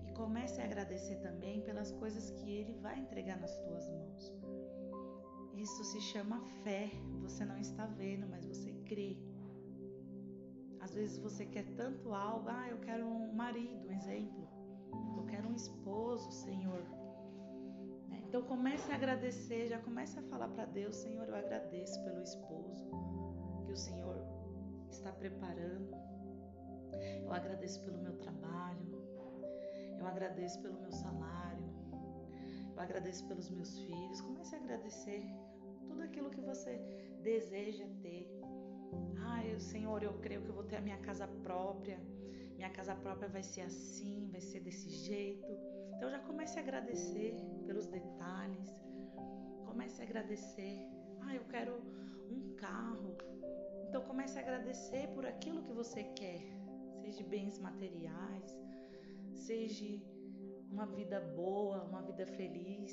E 0.08 0.12
comece 0.14 0.62
a 0.62 0.66
agradecer 0.66 1.18
também 1.18 1.62
pelas 1.62 1.92
coisas 1.92 2.30
que 2.32 2.50
Ele 2.50 2.74
vai 2.76 3.00
entregar 3.00 3.40
nas 3.40 3.56
tuas 3.62 3.88
mãos. 3.88 4.34
Isso 5.56 5.84
se 5.84 6.02
chama 6.02 6.42
fé. 6.64 6.92
Você 7.22 7.46
não 7.46 7.58
está 7.58 7.86
vendo, 7.86 8.28
mas 8.28 8.46
você 8.46 8.74
crê. 8.86 9.18
Às 10.80 10.94
vezes 10.94 11.18
você 11.18 11.46
quer 11.46 11.66
tanto 11.76 12.14
algo, 12.14 12.50
ah, 12.50 12.68
eu 12.70 12.78
quero 12.80 13.08
um 13.08 13.34
marido, 13.34 13.88
um 13.88 13.92
exemplo. 13.92 14.43
Esposo, 15.56 16.32
Senhor. 16.32 16.84
Né? 18.10 18.24
Então 18.28 18.42
comece 18.44 18.92
a 18.92 18.96
agradecer, 18.96 19.68
já 19.68 19.80
comece 19.80 20.20
a 20.20 20.24
falar 20.24 20.50
para 20.50 20.66
Deus, 20.66 20.96
Senhor, 20.96 21.28
eu 21.28 21.36
agradeço 21.36 22.04
pelo 22.04 22.22
esposo 22.22 22.86
que 23.66 23.72
o 23.72 23.78
Senhor 23.78 24.18
está 24.90 25.12
preparando. 25.12 25.96
Eu 27.24 27.34
agradeço 27.34 27.84
pelo 27.84 27.98
meu 27.98 28.16
trabalho. 28.18 28.94
Eu 30.00 30.08
agradeço 30.08 30.62
pelo 30.62 30.80
meu 30.80 30.92
salário. 30.92 31.64
Eu 32.76 32.82
agradeço 32.82 33.26
pelos 33.28 33.50
meus 33.50 33.80
filhos. 33.80 34.22
Comece 34.22 34.56
a 34.56 34.60
agradecer 34.60 35.24
tudo 35.88 36.02
aquilo 36.02 36.30
que 36.30 36.42
você 36.42 36.78
deseja 37.22 37.86
ter. 38.02 38.28
Ai, 39.26 39.60
Senhor, 39.60 40.04
eu 40.04 40.14
creio 40.20 40.42
que 40.42 40.50
eu 40.50 40.56
vou 40.56 40.64
ter 40.64 40.78
a 40.78 40.82
minha 40.82 40.98
casa 40.98 41.28
própria. 41.28 42.00
Minha 42.56 42.70
casa 42.70 42.96
própria 42.96 43.28
vai 43.30 43.44
ser 43.44 43.62
assim, 43.62 44.30
vai 44.32 44.42
ser 44.42 44.60
desse 44.60 44.90
jeito. 44.90 45.52
Então 45.96 46.10
já 46.10 46.20
comece 46.20 46.58
a 46.60 46.62
agradecer 46.62 47.36
pelos 47.66 47.88
detalhes. 47.88 48.70
Comece 49.66 50.02
a 50.02 50.06
agradecer. 50.06 50.88
Ah, 51.22 51.36
eu 51.36 51.44
quero 51.46 51.74
um 52.30 52.56
carro. 52.56 53.18
Então 53.88 54.02
comece 54.04 54.38
a 54.38 54.42
agradecer 54.42 55.08
por 55.10 55.26
aquilo 55.26 55.64
que 55.64 55.72
você 55.72 56.04
quer, 56.04 56.42
seja 57.02 57.24
bens 57.24 57.60
materiais, 57.60 58.58
seja 59.34 60.02
uma 60.72 60.86
vida 60.88 61.20
boa, 61.36 61.84
uma 61.84 62.02
vida 62.02 62.26
feliz. 62.26 62.92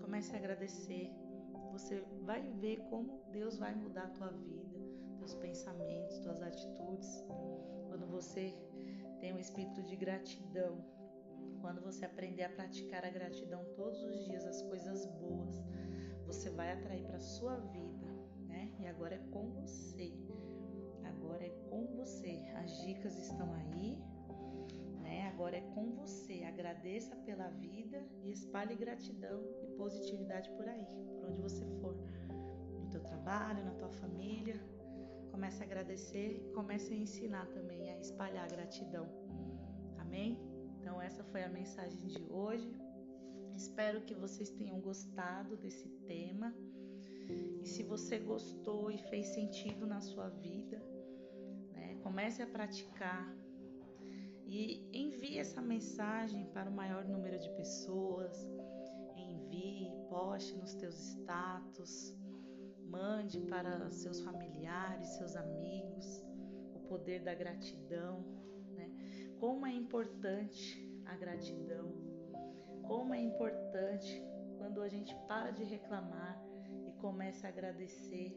Comece 0.00 0.34
a 0.34 0.38
agradecer. 0.38 1.10
Você 1.72 2.04
vai 2.22 2.42
ver 2.60 2.78
como 2.90 3.22
Deus 3.32 3.58
vai 3.58 3.74
mudar 3.74 4.04
a 4.04 4.10
tua 4.10 4.28
vida 4.28 4.60
teus 5.20 5.34
pensamentos, 5.34 6.18
tuas 6.18 6.42
atitudes. 6.42 7.24
Quando 7.88 8.06
você 8.06 8.54
tem 9.20 9.32
um 9.34 9.38
espírito 9.38 9.82
de 9.82 9.96
gratidão, 9.96 10.82
quando 11.60 11.80
você 11.82 12.04
aprender 12.04 12.44
a 12.44 12.48
praticar 12.48 13.04
a 13.04 13.10
gratidão 13.10 13.64
todos 13.76 14.02
os 14.02 14.24
dias, 14.24 14.46
as 14.46 14.62
coisas 14.62 15.04
boas, 15.06 15.62
você 16.26 16.48
vai 16.50 16.72
atrair 16.72 17.04
para 17.04 17.20
sua 17.20 17.56
vida, 17.56 18.06
né? 18.48 18.72
E 18.78 18.86
agora 18.86 19.14
é 19.14 19.18
com 19.30 19.50
você. 19.50 20.12
Agora 21.04 21.44
é 21.44 21.50
com 21.68 21.86
você. 21.96 22.42
As 22.54 22.82
dicas 22.82 23.16
estão 23.18 23.52
aí, 23.52 23.98
né? 25.02 25.28
Agora 25.28 25.56
é 25.56 25.60
com 25.74 25.90
você. 25.92 26.44
Agradeça 26.44 27.14
pela 27.16 27.48
vida 27.48 28.02
e 28.22 28.32
espalhe 28.32 28.74
gratidão 28.74 29.44
e 29.62 29.66
positividade 29.76 30.50
por 30.52 30.66
aí, 30.66 30.86
por 31.14 31.28
onde 31.28 31.42
você 31.42 31.66
for. 31.80 31.94
No 32.80 32.88
teu 32.90 33.02
trabalho, 33.02 33.64
na 33.64 33.74
tua 33.74 33.90
família, 33.90 34.58
Comece 35.30 35.62
a 35.62 35.66
agradecer 35.66 36.28
e 36.36 36.52
comece 36.52 36.92
a 36.92 36.96
ensinar 36.96 37.46
também 37.48 37.90
a 37.90 37.98
espalhar 37.98 38.48
gratidão. 38.48 39.08
Amém? 39.98 40.38
Então, 40.78 41.00
essa 41.00 41.22
foi 41.24 41.42
a 41.42 41.48
mensagem 41.48 42.06
de 42.06 42.22
hoje. 42.30 42.70
Espero 43.54 44.00
que 44.02 44.14
vocês 44.14 44.50
tenham 44.50 44.80
gostado 44.80 45.56
desse 45.56 45.88
tema. 46.06 46.54
E 47.62 47.66
se 47.66 47.82
você 47.82 48.18
gostou 48.18 48.90
e 48.90 48.98
fez 48.98 49.26
sentido 49.28 49.86
na 49.86 50.00
sua 50.00 50.28
vida, 50.28 50.78
né, 51.72 51.96
comece 52.02 52.42
a 52.42 52.46
praticar 52.46 53.36
e 54.46 54.88
envie 54.92 55.38
essa 55.38 55.62
mensagem 55.62 56.46
para 56.46 56.68
o 56.68 56.72
maior 56.72 57.04
número 57.04 57.38
de 57.38 57.50
pessoas. 57.50 58.36
Envie, 59.16 59.92
poste 60.08 60.56
nos 60.56 60.74
teus 60.74 60.96
status, 60.96 62.16
Mande 62.90 63.40
para 63.42 63.90
seus 63.90 64.20
familiares, 64.20 65.08
seus 65.10 65.36
amigos, 65.36 66.24
o 66.74 66.80
poder 66.80 67.22
da 67.22 67.34
gratidão, 67.34 68.24
né? 68.74 68.90
Como 69.38 69.64
é 69.64 69.72
importante 69.72 70.62
a 71.06 71.16
gratidão, 71.16 71.94
como 72.82 73.14
é 73.14 73.20
importante 73.20 74.22
quando 74.58 74.82
a 74.82 74.88
gente 74.88 75.14
para 75.28 75.50
de 75.52 75.64
reclamar 75.64 76.36
e 76.86 76.92
começa 77.00 77.46
a 77.46 77.50
agradecer. 77.50 78.36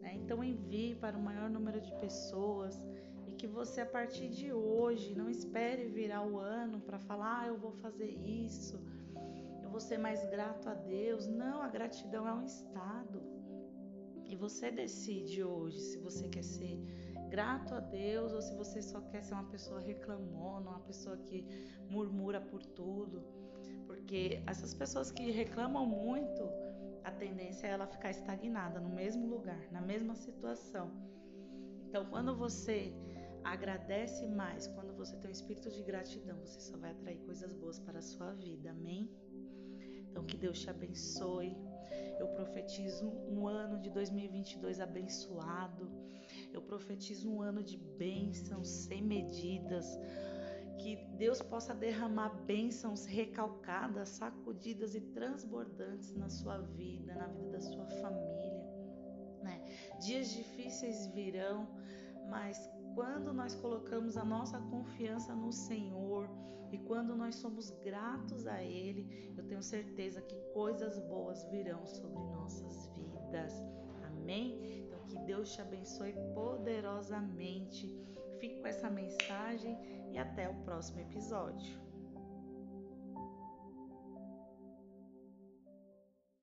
Né? 0.00 0.14
Então 0.14 0.44
envie 0.44 0.94
para 0.94 1.16
o 1.16 1.22
maior 1.22 1.48
número 1.48 1.80
de 1.80 1.92
pessoas 1.98 2.86
e 3.26 3.32
que 3.32 3.46
você 3.46 3.80
a 3.80 3.86
partir 3.86 4.28
de 4.28 4.52
hoje 4.52 5.14
não 5.14 5.30
espere 5.30 5.86
virar 5.86 6.22
o 6.26 6.38
ano 6.38 6.80
para 6.80 6.98
falar, 6.98 7.40
ah, 7.40 7.46
eu 7.48 7.56
vou 7.56 7.72
fazer 7.72 8.10
isso, 8.10 8.78
eu 9.62 9.70
vou 9.70 9.80
ser 9.80 9.98
mais 9.98 10.22
grato 10.28 10.68
a 10.68 10.74
Deus. 10.74 11.26
Não, 11.26 11.62
a 11.62 11.68
gratidão 11.68 12.28
é 12.28 12.34
um 12.34 12.44
estado. 12.44 13.22
E 14.32 14.36
você 14.36 14.70
decide 14.70 15.44
hoje 15.44 15.78
se 15.78 15.98
você 15.98 16.26
quer 16.26 16.42
ser 16.42 16.80
grato 17.28 17.74
a 17.74 17.80
Deus 17.80 18.32
ou 18.32 18.40
se 18.40 18.54
você 18.54 18.80
só 18.80 18.98
quer 19.10 19.22
ser 19.22 19.34
uma 19.34 19.44
pessoa 19.44 19.78
reclamona, 19.78 20.70
uma 20.70 20.80
pessoa 20.80 21.18
que 21.18 21.44
murmura 21.90 22.40
por 22.40 22.64
tudo. 22.64 23.22
Porque 23.86 24.42
essas 24.46 24.72
pessoas 24.72 25.10
que 25.12 25.30
reclamam 25.30 25.84
muito, 25.84 26.42
a 27.04 27.10
tendência 27.10 27.66
é 27.66 27.70
ela 27.72 27.86
ficar 27.86 28.10
estagnada 28.10 28.80
no 28.80 28.88
mesmo 28.88 29.26
lugar, 29.26 29.70
na 29.70 29.82
mesma 29.82 30.14
situação. 30.14 30.90
Então, 31.86 32.06
quando 32.06 32.34
você 32.34 32.90
agradece 33.44 34.26
mais, 34.28 34.66
quando 34.66 34.96
você 34.96 35.14
tem 35.18 35.28
um 35.28 35.32
espírito 35.32 35.70
de 35.70 35.82
gratidão, 35.82 36.40
você 36.40 36.58
só 36.58 36.78
vai 36.78 36.92
atrair 36.92 37.18
coisas 37.18 37.52
boas 37.52 37.78
para 37.78 37.98
a 37.98 38.02
sua 38.02 38.32
vida. 38.32 38.70
Amém? 38.70 39.10
Então, 40.08 40.24
que 40.24 40.38
Deus 40.38 40.58
te 40.58 40.70
abençoe. 40.70 41.54
Eu 42.18 42.28
profetizo 42.28 43.08
um 43.28 43.46
ano 43.46 43.78
de 43.80 43.90
2022 43.90 44.80
abençoado. 44.80 45.90
Eu 46.52 46.62
profetizo 46.62 47.30
um 47.30 47.42
ano 47.42 47.62
de 47.62 47.76
bênçãos 47.76 48.68
sem 48.68 49.02
medidas. 49.02 49.98
Que 50.78 50.96
Deus 51.16 51.40
possa 51.40 51.74
derramar 51.74 52.30
bênçãos 52.44 53.04
recalcadas, 53.04 54.08
sacudidas 54.08 54.94
e 54.94 55.00
transbordantes 55.00 56.14
na 56.14 56.28
sua 56.28 56.58
vida, 56.58 57.14
na 57.14 57.26
vida 57.28 57.50
da 57.50 57.60
sua 57.60 57.86
família. 57.86 58.62
Né? 59.42 59.62
Dias 60.00 60.32
difíceis 60.32 61.06
virão, 61.08 61.68
mas 62.28 62.70
quando 62.94 63.32
nós 63.32 63.54
colocamos 63.54 64.16
a 64.16 64.24
nossa 64.24 64.58
confiança 64.58 65.34
no 65.34 65.52
Senhor 65.52 66.28
e 66.72 66.78
quando 66.78 67.14
nós 67.14 67.36
somos 67.36 67.70
gratos 67.70 68.46
a 68.46 68.62
Ele, 68.62 69.32
eu 69.36 69.44
tenho 69.44 69.62
certeza 69.62 70.22
que 70.22 70.34
coisas 70.54 70.98
boas 71.00 71.44
virão 71.50 71.86
sobre 71.86 72.18
nossas 72.18 72.90
vidas. 72.96 73.52
Amém? 74.06 74.80
Então, 74.80 74.98
que 75.06 75.18
Deus 75.20 75.52
te 75.52 75.60
abençoe 75.60 76.14
poderosamente. 76.34 77.94
Fique 78.40 78.58
com 78.60 78.66
essa 78.66 78.88
mensagem 78.88 79.78
e 80.10 80.18
até 80.18 80.48
o 80.48 80.54
próximo 80.62 81.00
episódio. 81.00 81.81